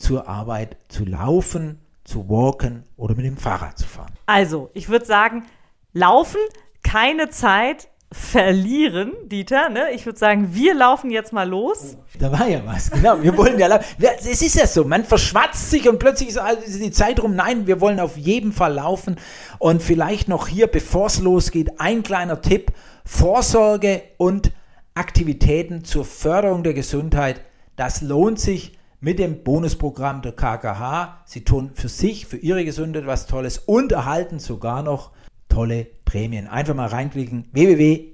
zur 0.00 0.28
Arbeit 0.28 0.76
zu 0.88 1.04
laufen, 1.04 1.78
zu 2.04 2.28
walken 2.28 2.84
oder 2.96 3.14
mit 3.14 3.24
dem 3.24 3.36
Fahrrad 3.36 3.78
zu 3.78 3.86
fahren. 3.86 4.12
Also, 4.26 4.70
ich 4.74 4.88
würde 4.88 5.04
sagen, 5.04 5.44
laufen, 5.92 6.40
keine 6.82 7.28
Zeit 7.28 7.88
verlieren, 8.12 9.12
Dieter. 9.26 9.68
Ne? 9.68 9.92
Ich 9.92 10.04
würde 10.04 10.18
sagen, 10.18 10.52
wir 10.52 10.74
laufen 10.74 11.10
jetzt 11.10 11.32
mal 11.32 11.48
los. 11.48 11.96
Da 12.18 12.32
war 12.32 12.48
ja 12.48 12.60
was, 12.64 12.90
genau. 12.90 13.22
Wir 13.22 13.36
wollen 13.36 13.56
ja 13.58 13.68
laufen. 13.68 13.84
Es 14.00 14.42
ist 14.42 14.56
ja 14.56 14.66
so, 14.66 14.84
man 14.84 15.04
verschwatzt 15.04 15.70
sich 15.70 15.88
und 15.88 15.98
plötzlich 15.98 16.30
ist 16.30 16.80
die 16.82 16.90
Zeit 16.90 17.22
rum. 17.22 17.36
Nein, 17.36 17.68
wir 17.68 17.80
wollen 17.80 18.00
auf 18.00 18.16
jeden 18.16 18.52
Fall 18.52 18.74
laufen. 18.74 19.16
Und 19.58 19.82
vielleicht 19.82 20.26
noch 20.26 20.48
hier, 20.48 20.66
bevor 20.66 21.06
es 21.06 21.20
losgeht, 21.20 21.78
ein 21.78 22.02
kleiner 22.02 22.40
Tipp. 22.40 22.72
Vorsorge 23.04 24.02
und 24.16 24.52
Aktivitäten 24.94 25.84
zur 25.84 26.04
Förderung 26.04 26.64
der 26.64 26.74
Gesundheit. 26.74 27.42
Das 27.76 28.02
lohnt 28.02 28.40
sich 28.40 28.72
mit 29.00 29.18
dem 29.18 29.42
Bonusprogramm 29.42 30.22
der 30.22 30.32
KKH. 30.32 31.22
Sie 31.24 31.42
tun 31.42 31.70
für 31.74 31.88
sich, 31.88 32.26
für 32.26 32.36
ihre 32.36 32.64
Gesundheit 32.64 33.06
was 33.06 33.26
Tolles 33.26 33.58
und 33.58 33.92
erhalten 33.92 34.38
sogar 34.38 34.82
noch 34.82 35.12
tolle 35.48 35.86
Prämien. 36.04 36.46
Einfach 36.46 36.74
mal 36.74 36.88
reinklicken 36.88 37.48
www.kkh.de. 37.52 38.10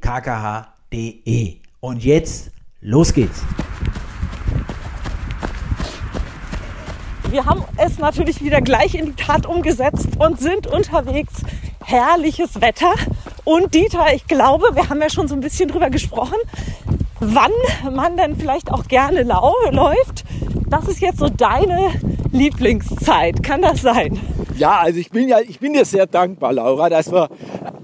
Und 1.80 2.04
jetzt 2.04 2.52
los 2.80 3.12
geht's. 3.12 3.42
Wir 7.30 7.44
haben 7.44 7.64
es 7.76 7.98
natürlich 7.98 8.42
wieder 8.42 8.60
gleich 8.60 8.94
in 8.94 9.06
die 9.06 9.14
Tat 9.14 9.46
umgesetzt 9.46 10.10
und 10.18 10.38
sind 10.40 10.68
unterwegs. 10.68 11.42
Herrliches 11.84 12.60
Wetter. 12.60 12.94
Und 13.44 13.74
Dieter, 13.74 14.14
ich 14.14 14.26
glaube, 14.26 14.66
wir 14.74 14.88
haben 14.88 15.00
ja 15.00 15.10
schon 15.10 15.26
so 15.28 15.34
ein 15.34 15.40
bisschen 15.40 15.68
drüber 15.68 15.90
gesprochen, 15.90 16.36
wann 17.20 17.52
man 17.94 18.16
denn 18.16 18.36
vielleicht 18.36 18.70
auch 18.70 18.86
gerne 18.88 19.22
läuft 19.70 20.24
das 20.68 20.88
ist 20.88 21.00
jetzt 21.00 21.18
so 21.18 21.28
deine 21.28 21.90
Lieblingszeit. 22.32 23.42
Kann 23.42 23.62
das 23.62 23.82
sein? 23.82 24.18
Ja, 24.56 24.78
also 24.80 24.98
ich 24.98 25.10
bin 25.10 25.28
ja, 25.28 25.38
ich 25.40 25.60
bin 25.60 25.74
dir 25.74 25.84
sehr 25.84 26.06
dankbar, 26.06 26.52
Laura, 26.52 26.88
dass 26.88 27.12
wir 27.12 27.28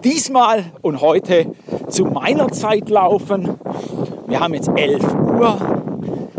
diesmal 0.03 0.65
und 0.81 1.01
heute 1.01 1.55
zu 1.89 2.07
meiner 2.07 2.51
Zeit 2.51 2.89
laufen. 2.89 3.57
Wir 4.27 4.41
haben 4.41 4.55
jetzt 4.55 4.69
11 4.75 5.15
Uhr. 5.15 5.59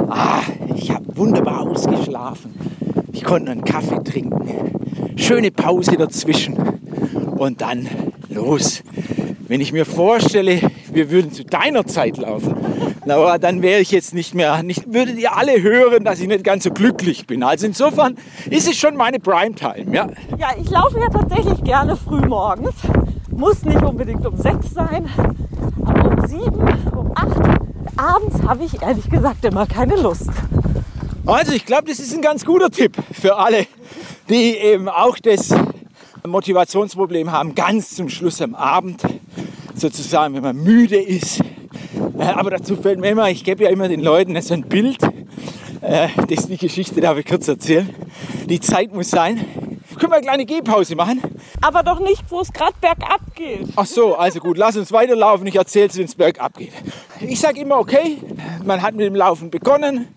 Ah, 0.09 0.41
ich 0.75 0.91
habe 0.91 1.05
wunderbar 1.15 1.61
ausgeschlafen. 1.61 2.53
Ich 3.13 3.23
konnte 3.23 3.51
einen 3.51 3.63
Kaffee 3.63 4.03
trinken. 4.03 4.73
Schöne 5.15 5.51
Pause 5.51 5.95
dazwischen. 5.97 6.57
Und 7.37 7.61
dann 7.61 7.87
los. 8.29 8.83
Wenn 9.47 9.61
ich 9.61 9.71
mir 9.71 9.85
vorstelle, 9.85 10.59
wir 10.93 11.11
würden 11.11 11.31
zu 11.31 11.43
deiner 11.43 11.85
Zeit 11.85 12.17
laufen, 12.17 12.55
aber 13.05 13.39
dann 13.39 13.61
wäre 13.61 13.81
ich 13.81 13.91
jetzt 13.91 14.13
nicht 14.13 14.33
mehr, 14.33 14.63
nicht, 14.63 14.93
würdet 14.93 15.17
ihr 15.17 15.35
alle 15.35 15.61
hören, 15.61 16.03
dass 16.03 16.19
ich 16.19 16.27
nicht 16.27 16.43
ganz 16.43 16.63
so 16.63 16.71
glücklich 16.71 17.27
bin. 17.27 17.43
Also 17.43 17.65
insofern 17.65 18.17
ist 18.49 18.67
es 18.67 18.77
schon 18.77 18.95
meine 18.95 19.19
Primetime, 19.19 19.93
ja. 19.93 20.07
Ja, 20.37 20.49
ich 20.59 20.69
laufe 20.69 20.99
ja 20.99 21.09
tatsächlich 21.09 21.63
gerne 21.63 21.95
früh 21.95 22.21
morgens. 22.21 22.75
Muss 23.29 23.63
nicht 23.63 23.81
unbedingt 23.81 24.25
um 24.25 24.37
sechs 24.37 24.71
sein, 24.73 25.09
aber 25.85 26.11
um 26.11 26.27
sieben, 26.27 26.61
um 26.95 27.11
acht 27.15 27.41
abends 27.97 28.41
habe 28.47 28.63
ich 28.63 28.81
ehrlich 28.81 29.09
gesagt 29.09 29.43
immer 29.45 29.65
keine 29.65 29.95
Lust. 29.95 30.29
Also 31.25 31.53
ich 31.53 31.65
glaube, 31.65 31.85
das 31.87 31.99
ist 31.99 32.13
ein 32.13 32.21
ganz 32.21 32.45
guter 32.45 32.69
Tipp 32.69 32.95
für 33.11 33.37
alle, 33.37 33.65
die 34.29 34.57
eben 34.57 34.89
auch 34.89 35.17
das 35.19 35.53
Motivationsproblem 36.25 37.31
haben, 37.31 37.55
ganz 37.55 37.95
zum 37.95 38.09
Schluss 38.09 38.41
am 38.41 38.55
Abend, 38.55 39.01
sozusagen, 39.75 40.35
wenn 40.35 40.43
man 40.43 40.55
müde 40.55 41.01
ist. 41.01 41.41
Äh, 42.17 42.23
aber 42.23 42.51
dazu 42.51 42.75
fällt 42.75 42.99
mir 42.99 43.09
immer, 43.09 43.29
ich 43.29 43.43
gebe 43.43 43.63
ja 43.63 43.69
immer 43.69 43.87
den 43.87 44.01
Leuten 44.01 44.39
so 44.41 44.53
ein 44.53 44.63
Bild, 44.63 44.97
äh, 45.81 46.07
das 46.29 46.39
ist 46.39 46.49
die 46.49 46.57
Geschichte, 46.57 47.01
darf 47.01 47.17
ich 47.17 47.25
kurz 47.25 47.47
erzählen. 47.47 47.89
Die 48.45 48.59
Zeit 48.59 48.93
muss 48.93 49.09
sein. 49.09 49.45
Können 49.99 50.11
wir 50.11 50.17
eine 50.17 50.25
kleine 50.25 50.45
Gehpause 50.45 50.95
machen? 50.95 51.21
Aber 51.61 51.83
doch 51.83 51.99
nicht, 51.99 52.23
wo 52.29 52.39
es 52.39 52.51
gerade 52.51 52.73
bergab 52.79 53.21
geht. 53.35 53.67
Ach 53.75 53.85
so, 53.85 54.15
also 54.15 54.39
gut, 54.39 54.57
lass 54.57 54.75
uns 54.75 54.91
weiterlaufen. 54.91 55.45
Ich 55.47 55.55
erzähle 55.55 55.87
es, 55.87 55.97
wenn 55.97 56.05
es 56.05 56.15
bergab 56.15 56.57
geht. 56.57 56.73
Ich 57.21 57.39
sage 57.39 57.61
immer, 57.61 57.77
okay, 57.77 58.17
man 58.65 58.81
hat 58.81 58.95
mit 58.95 59.05
dem 59.05 59.15
Laufen 59.15 59.49
begonnen. 59.49 60.07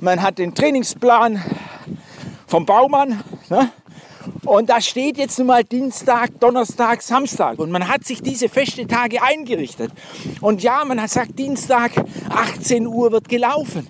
Man 0.00 0.22
hat 0.22 0.38
den 0.38 0.54
Trainingsplan 0.54 1.42
vom 2.46 2.64
Baumann. 2.64 3.22
Ne? 3.50 3.70
Und 4.44 4.70
da 4.70 4.80
steht 4.80 5.18
jetzt 5.18 5.38
nun 5.38 5.46
mal 5.46 5.62
Dienstag, 5.62 6.40
Donnerstag, 6.40 7.00
Samstag. 7.00 7.60
Und 7.60 7.70
man 7.70 7.86
hat 7.86 8.04
sich 8.04 8.22
diese 8.22 8.48
feste 8.48 8.88
Tage 8.88 9.22
eingerichtet. 9.22 9.92
Und 10.40 10.64
ja, 10.64 10.84
man 10.84 11.00
hat 11.00 11.10
gesagt, 11.10 11.38
Dienstag, 11.38 11.92
18 12.28 12.88
Uhr 12.88 13.12
wird 13.12 13.28
gelaufen. 13.28 13.86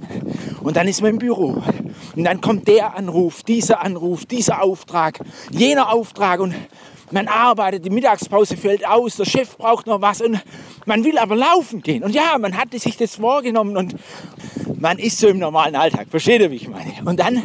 Und 0.62 0.77
dann 0.77 0.87
ist 0.88 1.01
man 1.01 1.12
im 1.12 1.19
Büro. 1.19 1.62
Und 2.15 2.25
dann 2.25 2.43
kommt 2.43 2.69
der 2.69 2.95
Anruf, 2.95 3.43
dieser 3.45 3.81
Anruf, 3.81 4.27
dieser 4.27 4.62
Auftrag, 4.62 5.21
jener 5.51 5.91
Auftrag. 5.91 6.41
Und 6.41 6.55
man 7.11 7.29
arbeitet, 7.29 7.87
die 7.87 7.91
Mittagspause 7.91 8.59
fällt 8.59 8.87
aus, 8.87 9.17
der 9.17 9.25
Chef 9.25 9.57
braucht 9.57 9.87
noch 9.87 10.03
was. 10.03 10.21
Und 10.21 10.38
man 10.85 11.03
will 11.03 11.17
aber 11.17 11.35
laufen 11.35 11.81
gehen. 11.81 12.05
Und 12.05 12.15
ja, 12.15 12.37
man 12.38 12.59
hatte 12.59 12.79
sich 12.79 12.99
das 12.99 13.17
vorgenommen. 13.17 13.79
Und 13.79 13.97
man 14.79 14.99
ist 14.99 15.19
so 15.19 15.29
im 15.29 15.38
normalen 15.38 15.77
Alltag. 15.77 16.09
Versteht 16.11 16.43
ihr, 16.43 16.51
wie 16.51 16.57
ich 16.57 16.69
meine? 16.69 16.93
Und 17.07 17.19
dann 17.21 17.43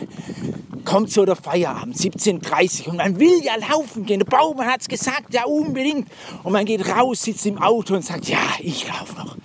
kommt 0.87 1.11
so 1.11 1.25
der 1.25 1.35
Feierabend, 1.35 1.97
17.30 1.97 2.83
Uhr 2.83 2.91
und 2.91 2.97
man 2.97 3.19
will 3.19 3.43
ja 3.43 3.55
laufen 3.57 4.05
gehen. 4.05 4.19
Der 4.19 4.25
Baumann 4.25 4.67
hat 4.67 4.81
es 4.81 4.87
gesagt, 4.87 5.33
ja 5.33 5.43
unbedingt. 5.43 6.07
Und 6.43 6.53
man 6.53 6.65
geht 6.65 6.87
raus, 6.87 7.23
sitzt 7.23 7.45
im 7.45 7.61
Auto 7.61 7.93
und 7.93 8.05
sagt, 8.05 8.29
ja, 8.29 8.39
ich 8.59 8.87
laufe 8.87 9.13
noch. 9.17 9.35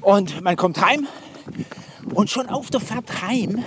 Und 0.00 0.40
man 0.40 0.54
kommt 0.54 0.80
heim 0.80 1.08
und 2.14 2.30
schon 2.30 2.48
auf 2.48 2.70
der 2.70 2.78
Fahrt 2.78 3.22
heim 3.22 3.64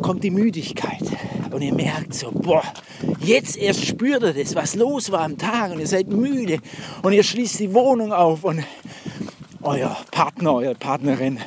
kommt 0.00 0.22
die 0.22 0.30
Müdigkeit. 0.30 1.02
Und 1.50 1.60
ihr 1.60 1.74
merkt 1.74 2.14
so, 2.14 2.30
boah, 2.30 2.62
jetzt 3.18 3.56
erst 3.56 3.84
spürt 3.84 4.22
ihr 4.22 4.32
das, 4.32 4.54
was 4.54 4.76
los 4.76 5.10
war 5.10 5.22
am 5.22 5.36
Tag 5.36 5.72
und 5.72 5.80
ihr 5.80 5.88
seid 5.88 6.06
müde 6.06 6.60
und 7.02 7.12
ihr 7.12 7.24
schließt 7.24 7.58
die 7.58 7.74
Wohnung 7.74 8.12
auf 8.12 8.44
und 8.44 8.62
euer 9.62 9.96
Partner, 10.12 10.54
eure 10.54 10.76
Partnerin 10.76 11.40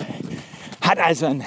hat 0.81 0.99
also 0.99 1.27
einen 1.27 1.45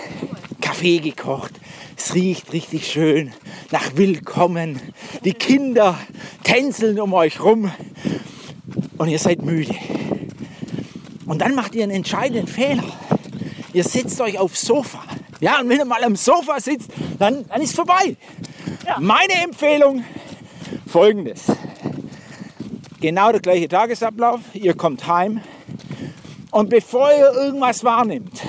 Kaffee 0.63 0.99
gekocht 0.99 1.53
es 1.97 2.15
riecht 2.15 2.53
richtig 2.53 2.87
schön 2.91 3.33
nach 3.71 3.97
Willkommen. 3.97 4.81
Die 5.25 5.35
Kinder 5.35 5.99
tänzeln 6.43 7.01
um 7.01 7.13
euch 7.13 7.41
rum 7.41 7.71
und 8.99 9.09
ihr 9.09 9.19
seid 9.19 9.43
müde. 9.43 9.75
Und 11.27 11.41
dann 11.41 11.55
macht 11.55 11.75
ihr 11.75 11.83
einen 11.83 11.93
entscheidenden 11.93 12.47
Fehler. 12.47 12.85
Ihr 13.73 13.85
setzt 13.85 14.21
euch 14.21 14.39
aufs 14.39 14.63
Sofa. 14.63 15.03
Ja, 15.41 15.61
und 15.61 15.69
wenn 15.69 15.79
ihr 15.79 15.85
mal 15.85 16.05
am 16.05 16.17
Sofa 16.17 16.61
sitzt, 16.61 16.91
dann, 17.19 17.47
dann 17.49 17.63
ist 17.63 17.75
vorbei. 17.75 18.17
Ja. 18.87 18.99
Meine 19.01 19.35
Empfehlung 19.45 20.05
folgendes. 20.87 21.47
Genau 23.01 23.33
der 23.33 23.41
gleiche 23.41 23.69
Tagesablauf. 23.69 24.41
Ihr 24.55 24.75
kommt 24.75 25.07
heim 25.07 25.41
und 26.53 26.69
bevor 26.69 27.11
ihr 27.11 27.33
irgendwas 27.33 27.83
wahrnimmt, 27.83 28.43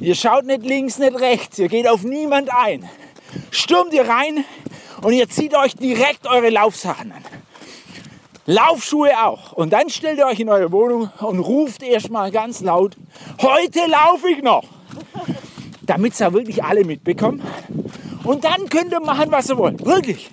Ihr 0.00 0.14
schaut 0.14 0.46
nicht 0.46 0.62
links, 0.62 0.98
nicht 0.98 1.20
rechts, 1.20 1.58
ihr 1.58 1.68
geht 1.68 1.86
auf 1.86 2.04
niemand 2.04 2.48
ein. 2.54 2.88
Stürmt 3.50 3.92
ihr 3.92 4.08
rein 4.08 4.44
und 5.02 5.12
ihr 5.12 5.28
zieht 5.28 5.54
euch 5.54 5.76
direkt 5.76 6.26
eure 6.26 6.48
Laufsachen 6.48 7.12
an. 7.12 7.22
Laufschuhe 8.46 9.10
auch. 9.22 9.52
Und 9.52 9.74
dann 9.74 9.90
stellt 9.90 10.18
ihr 10.18 10.26
euch 10.26 10.40
in 10.40 10.48
eure 10.48 10.72
Wohnung 10.72 11.10
und 11.20 11.38
ruft 11.38 11.82
erstmal 11.82 12.30
ganz 12.30 12.62
laut, 12.62 12.96
heute 13.42 13.80
laufe 13.86 14.30
ich 14.30 14.42
noch. 14.42 14.64
Damit 15.82 16.14
es 16.14 16.18
ja 16.20 16.32
wirklich 16.32 16.64
alle 16.64 16.84
mitbekommen. 16.84 17.42
Und 18.24 18.44
dann 18.44 18.70
könnt 18.70 18.92
ihr 18.92 19.00
machen, 19.00 19.30
was 19.30 19.50
ihr 19.50 19.58
wollt. 19.58 19.84
Wirklich. 19.84 20.30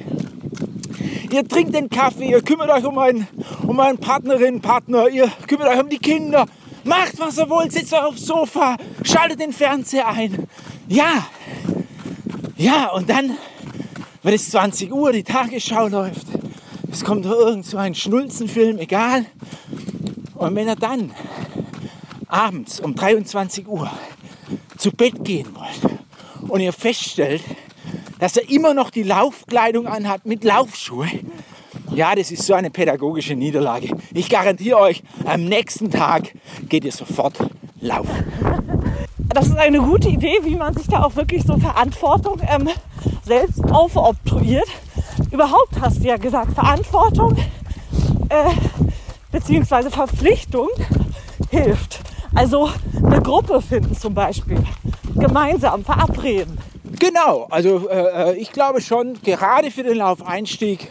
Ihr 1.29 1.45
trinkt 1.45 1.75
den 1.75 1.89
Kaffee, 1.89 2.29
ihr 2.29 2.41
kümmert 2.41 2.69
euch 2.69 2.85
um 2.85 2.97
einen, 2.97 3.27
um 3.67 3.77
einen 3.81 3.97
Partnerin, 3.97 4.61
Partner, 4.61 5.09
ihr 5.09 5.29
kümmert 5.45 5.67
euch 5.67 5.81
um 5.81 5.89
die 5.89 5.99
Kinder, 5.99 6.45
Macht, 6.87 7.19
was 7.19 7.37
ihr 7.37 7.49
wollt, 7.49 7.73
sitzt 7.73 7.93
aufs 7.93 8.25
Sofa, 8.25 8.77
schaltet 9.03 9.41
den 9.41 9.51
Fernseher 9.51 10.07
ein. 10.07 10.47
Ja, 10.87 11.27
ja, 12.55 12.91
und 12.91 13.09
dann, 13.09 13.37
wenn 14.23 14.33
es 14.33 14.49
20 14.51 14.93
Uhr, 14.93 15.11
die 15.11 15.23
Tagesschau 15.23 15.89
läuft, 15.89 16.27
es 16.89 17.03
kommt 17.03 17.25
irgend 17.25 17.65
so 17.65 17.75
ein 17.75 17.93
Schnulzenfilm, 17.93 18.79
egal. 18.79 19.25
Und 20.35 20.55
wenn 20.55 20.67
ihr 20.67 20.77
dann 20.77 21.11
abends 22.29 22.79
um 22.79 22.95
23 22.95 23.67
Uhr 23.67 23.91
zu 24.77 24.91
Bett 24.91 25.25
gehen 25.25 25.47
wollt 25.55 25.99
und 26.47 26.61
ihr 26.61 26.71
feststellt, 26.71 27.43
dass 28.19 28.37
er 28.37 28.49
immer 28.49 28.73
noch 28.73 28.91
die 28.91 29.03
Laufkleidung 29.03 29.87
anhat 29.87 30.25
mit 30.25 30.45
Laufschuhe, 30.45 31.09
ja, 31.91 32.15
das 32.15 32.31
ist 32.31 32.45
so 32.45 32.53
eine 32.53 32.69
pädagogische 32.69 33.35
Niederlage. 33.35 33.89
Ich 34.13 34.29
garantiere 34.29 34.79
euch, 34.79 35.03
am 35.25 35.45
nächsten 35.45 35.89
Tag 35.89 36.33
geht 36.67 36.85
ihr 36.85 36.91
sofort 36.91 37.37
laufen. 37.81 38.31
Das 39.29 39.47
ist 39.47 39.57
eine 39.57 39.79
gute 39.79 40.09
Idee, 40.09 40.39
wie 40.43 40.55
man 40.55 40.73
sich 40.73 40.87
da 40.87 41.03
auch 41.03 41.15
wirklich 41.15 41.43
so 41.43 41.57
Verantwortung 41.57 42.41
ähm, 42.49 42.69
selbst 43.23 43.63
aufobtruiert. 43.71 44.67
Überhaupt 45.31 45.79
hast 45.81 46.03
du 46.03 46.07
ja 46.07 46.17
gesagt, 46.17 46.53
Verantwortung 46.53 47.37
äh, 48.29 48.51
bzw. 49.31 49.89
Verpflichtung 49.89 50.69
hilft. 51.51 51.99
Also 52.33 52.69
eine 53.03 53.21
Gruppe 53.21 53.61
finden 53.61 53.95
zum 53.95 54.13
Beispiel. 54.13 54.63
Gemeinsam 55.15 55.83
verabreden. 55.83 56.57
Genau, 56.99 57.47
also 57.49 57.89
äh, 57.89 58.31
äh 58.31 58.35
ich 58.37 58.51
glaube 58.51 58.81
schon, 58.81 59.21
gerade 59.23 59.71
für 59.71 59.83
den 59.83 59.97
Laufeinstieg 59.97 60.87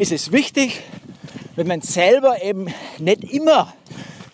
ist 0.00 0.12
es 0.12 0.32
wichtig, 0.32 0.80
wenn 1.56 1.66
man 1.66 1.82
selber 1.82 2.42
eben 2.42 2.68
nicht 2.98 3.22
immer 3.22 3.70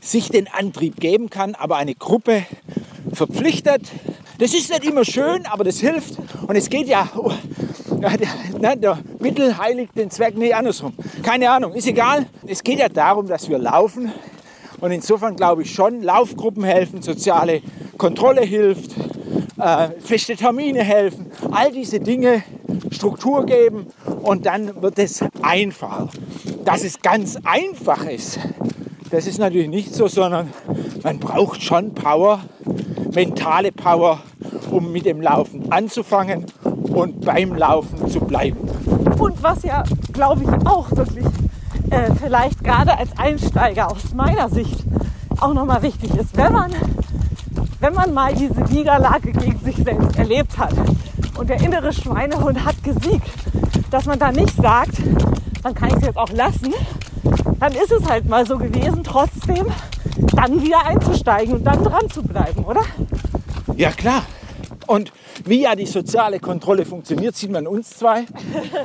sich 0.01 0.29
den 0.29 0.47
Antrieb 0.47 1.01
geben 1.01 1.29
kann, 1.29 1.57
aber 1.57 1.77
eine 1.77 1.97
Gruppe 1.97 2.47
verpflichtet. 3.13 3.83
Das 4.39 4.55
ist 4.55 4.71
nicht 4.71 4.85
immer 4.85 5.05
schön, 5.05 5.45
aber 5.47 5.65
das 5.65 5.81
hilft. 5.81 6.19
Und 6.47 6.55
es 6.55 6.71
geht 6.71 6.87
ja, 6.87 7.09
ne, 8.61 8.77
der 8.77 9.01
Mittel 9.19 9.59
heiligt 9.59 9.97
den 9.97 10.09
Zweck, 10.09 10.37
nee, 10.37 10.53
andersrum. 10.53 10.93
Keine 11.25 11.51
Ahnung, 11.51 11.73
ist 11.75 11.89
egal. 11.89 12.27
Es 12.47 12.63
geht 12.63 12.79
ja 12.79 12.89
darum, 12.89 13.27
dass 13.27 13.49
wir 13.49 13.59
laufen. 13.59 14.13
Und 14.79 14.93
insofern 14.93 15.35
glaube 15.35 15.63
ich 15.63 15.75
schon, 15.75 16.01
Laufgruppen 16.01 16.63
helfen, 16.63 17.03
soziale 17.03 17.61
Kontrolle 17.99 18.43
hilft, 18.43 18.93
äh, 19.59 19.89
feste 20.01 20.37
Termine 20.37 20.85
helfen. 20.85 21.27
All 21.51 21.73
diese 21.73 21.99
Dinge 21.99 22.45
Struktur 22.97 23.45
geben 23.45 23.87
und 24.23 24.47
dann 24.47 24.83
wird 24.83 24.99
es 24.99 25.23
einfacher. 25.43 26.09
Dass 26.65 26.83
es 26.83 27.01
ganz 27.01 27.39
einfach 27.45 28.05
ist, 28.05 28.39
das 29.11 29.27
ist 29.27 29.39
natürlich 29.39 29.69
nicht 29.69 29.95
so, 29.95 30.09
sondern 30.09 30.53
man 31.05 31.19
braucht 31.21 31.63
schon 31.63 31.95
Power, 31.95 32.41
mentale 33.15 33.71
Power, 33.71 34.21
um 34.71 34.91
mit 34.91 35.07
dem 35.07 35.21
Laufen 35.21 35.71
anzufangen 35.71 36.47
und 36.65 37.25
beim 37.25 37.55
Laufen 37.55 38.09
zu 38.11 38.21
bleiben. 38.21 38.59
Und 39.19 39.43
was 39.43 39.63
ja, 39.63 39.85
glaube 40.13 40.43
ich, 40.43 40.67
auch 40.67 40.91
wirklich 40.93 41.27
äh, 41.91 42.11
vielleicht 42.21 42.65
gerade 42.65 42.99
als 42.99 43.17
Einsteiger 43.17 43.91
aus 43.93 44.15
meiner 44.15 44.49
Sicht 44.49 44.85
auch 45.39 45.55
nochmal 45.55 45.83
wichtig 45.83 46.15
ist, 46.15 46.37
wenn 46.37 46.53
man, 46.53 46.73
wenn 47.81 47.95
man 47.95 48.13
mal 48.13 48.35
diese 48.35 48.61
Niederlage 48.63 49.33
gegen 49.33 49.59
sich 49.61 49.77
selbst 49.77 50.19
erlebt 50.19 50.59
hat, 50.59 50.75
und 51.39 51.49
der 51.49 51.61
innere 51.61 51.93
Schweinehund 51.93 52.65
hat 52.65 52.83
gesiegt. 52.83 53.29
Dass 53.91 54.07
man 54.07 54.19
da 54.19 54.33
nicht 54.33 54.57
sagt, 54.57 54.99
dann 55.63 55.75
kann 55.75 55.89
ich 55.89 55.97
es 55.97 56.03
jetzt 56.03 56.17
auch 56.17 56.31
lassen. 56.31 56.75
Dann 57.59 57.73
ist 57.73 57.93
es 57.93 58.09
halt 58.09 58.29
mal 58.29 58.47
so 58.47 58.59
gewesen, 58.59 59.03
trotzdem 59.05 59.67
dann 60.35 60.63
wieder 60.63 60.85
einzusteigen 60.85 61.55
und 61.55 61.65
dann 61.65 61.83
dran 61.83 62.09
zu 62.11 62.23
bleiben, 62.23 62.65
oder? 62.65 62.83
Ja, 63.77 63.91
klar. 63.91 64.23
Und 64.87 65.13
wie 65.45 65.63
ja 65.63 65.75
die 65.75 65.87
soziale 65.87 66.39
Kontrolle 66.39 66.85
funktioniert, 66.85 67.35
sieht 67.37 67.51
man 67.51 67.67
uns 67.67 67.91
zwei. 67.91 68.25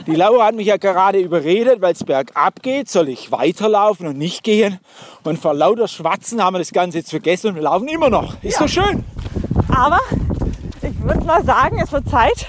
Die 0.07 0.15
Laura 0.15 0.45
hat 0.45 0.55
mich 0.55 0.67
ja 0.67 0.77
gerade 0.77 1.19
überredet, 1.19 1.81
weil 1.81 1.93
es 1.93 2.03
bergab 2.03 2.63
geht, 2.63 2.89
soll 2.89 3.09
ich 3.09 3.31
weiterlaufen 3.31 4.07
und 4.07 4.17
nicht 4.17 4.43
gehen. 4.43 4.79
Und 5.23 5.37
vor 5.39 5.53
lauter 5.53 5.87
Schwatzen 5.87 6.43
haben 6.43 6.55
wir 6.55 6.59
das 6.59 6.71
Ganze 6.71 6.99
jetzt 6.99 7.11
vergessen 7.11 7.49
und 7.49 7.55
wir 7.55 7.61
laufen 7.61 7.87
immer 7.87 8.09
noch. 8.09 8.41
Ist 8.41 8.59
ja. 8.59 8.65
doch 8.65 8.69
schön. 8.69 9.03
Aber 9.69 9.99
würde 11.03 11.25
mal 11.25 11.43
sagen, 11.43 11.79
es 11.81 11.91
wird 11.91 12.07
Zeit 12.09 12.47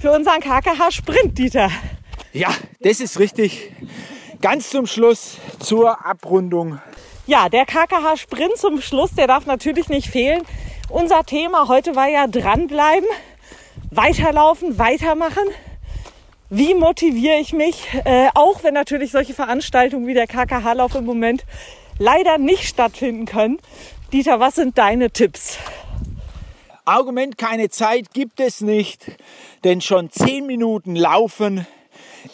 für 0.00 0.12
unseren 0.12 0.40
KKH-Sprint, 0.40 1.38
Dieter. 1.38 1.70
Ja, 2.32 2.48
das 2.80 3.00
ist 3.00 3.18
richtig. 3.18 3.72
Ganz 4.40 4.70
zum 4.70 4.86
Schluss 4.86 5.38
zur 5.60 6.04
Abrundung. 6.04 6.80
Ja, 7.26 7.48
der 7.48 7.64
KKH-Sprint 7.64 8.56
zum 8.56 8.80
Schluss, 8.80 9.12
der 9.12 9.26
darf 9.26 9.46
natürlich 9.46 9.88
nicht 9.88 10.08
fehlen. 10.08 10.42
Unser 10.88 11.24
Thema 11.24 11.68
heute 11.68 11.96
war 11.96 12.08
ja 12.08 12.26
dranbleiben, 12.26 13.08
weiterlaufen, 13.90 14.78
weitermachen. 14.78 15.44
Wie 16.50 16.74
motiviere 16.74 17.38
ich 17.38 17.52
mich, 17.52 17.88
äh, 18.04 18.28
auch 18.34 18.62
wenn 18.62 18.74
natürlich 18.74 19.10
solche 19.10 19.34
Veranstaltungen 19.34 20.06
wie 20.06 20.14
der 20.14 20.26
KKH-Lauf 20.26 20.94
im 20.94 21.04
Moment 21.04 21.44
leider 21.98 22.38
nicht 22.38 22.64
stattfinden 22.64 23.26
können? 23.26 23.58
Dieter, 24.12 24.38
was 24.38 24.54
sind 24.56 24.78
deine 24.78 25.10
Tipps? 25.10 25.58
Argument 26.88 27.36
keine 27.36 27.68
Zeit 27.68 28.14
gibt 28.14 28.38
es 28.38 28.60
nicht, 28.60 29.06
denn 29.64 29.80
schon 29.80 30.08
zehn 30.10 30.46
Minuten 30.46 30.94
laufen 30.94 31.66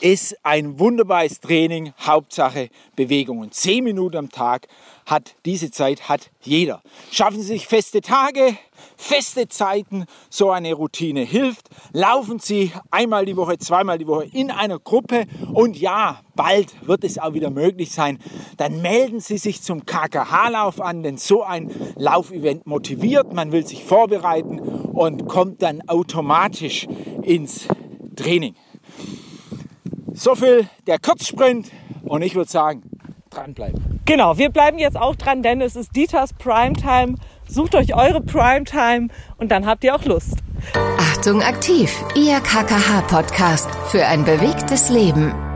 ist 0.00 0.37
ein 0.42 0.78
wunderbares 0.78 1.40
Training, 1.40 1.92
Hauptsache 1.98 2.68
Bewegung. 2.96 3.38
Und 3.38 3.55
zehn 3.55 3.85
Minuten 3.85 4.16
am 4.16 4.31
Tag 4.31 4.68
hat 5.07 5.35
diese 5.44 5.70
Zeit 5.70 6.09
hat 6.09 6.31
jeder. 6.40 6.83
Schaffen 7.11 7.40
Sie 7.40 7.48
sich 7.48 7.66
feste 7.66 8.00
Tage, 8.00 8.57
feste 8.96 9.48
Zeiten, 9.48 10.05
so 10.31 10.50
eine 10.50 10.72
Routine 10.74 11.22
hilft. 11.22 11.68
Laufen 11.92 12.38
Sie 12.38 12.72
einmal 12.90 13.24
die 13.24 13.37
Woche, 13.37 13.59
zweimal 13.59 13.98
die 13.98 14.07
Woche 14.07 14.28
in 14.33 14.50
einer 14.50 14.78
Gruppe 14.78 15.26
und 15.52 15.78
ja, 15.78 16.20
bald 16.35 16.74
wird 16.87 17.05
es 17.05 17.18
auch 17.18 17.35
wieder 17.35 17.50
möglich 17.50 17.92
sein. 17.92 18.18
Dann 18.57 18.83
melden 18.83 19.20
Sie 19.20 19.38
sich 19.38 19.62
zum 19.62 19.87
KKH-Lauf 19.87 20.81
an, 20.81 21.02
denn 21.02 21.18
so 21.18 21.42
ein 21.42 21.70
Laufevent 21.96 22.66
motiviert, 22.66 23.33
man 23.33 23.52
will 23.52 23.66
sich 23.66 23.85
vorbereiten 23.85 24.59
und 24.59 25.26
kommt 25.26 25.62
dann 25.62 25.88
automatisch 25.88 26.87
ins 27.22 27.66
Training. 28.16 28.55
So 30.14 30.35
viel 30.35 30.68
der 30.87 30.98
Kurzsprint 30.98 31.70
und 32.03 32.22
ich 32.22 32.35
würde 32.35 32.51
sagen, 32.51 32.83
dranbleiben. 33.31 34.01
Genau, 34.05 34.37
wir 34.38 34.51
bleiben 34.51 34.79
jetzt 34.79 34.96
auch 34.96 35.16
dran, 35.16 35.42
denn 35.42 35.61
es 35.61 35.77
ist 35.77 35.94
Dieters 35.96 36.33
Primetime. 36.35 37.14
Sucht 37.48 37.75
euch 37.75 37.94
eure 37.94 38.20
Primetime 38.20 39.09
und 39.38 39.51
dann 39.51 39.66
habt 39.66 39.85
ihr 39.85 39.94
auch 39.94 40.05
Lust. 40.05 40.38
Achtung 40.98 41.42
aktiv, 41.42 41.92
Ihr 42.14 42.40
KKH-Podcast 42.40 43.68
für 43.90 44.07
ein 44.07 44.25
bewegtes 44.25 44.90
Leben. 44.90 45.51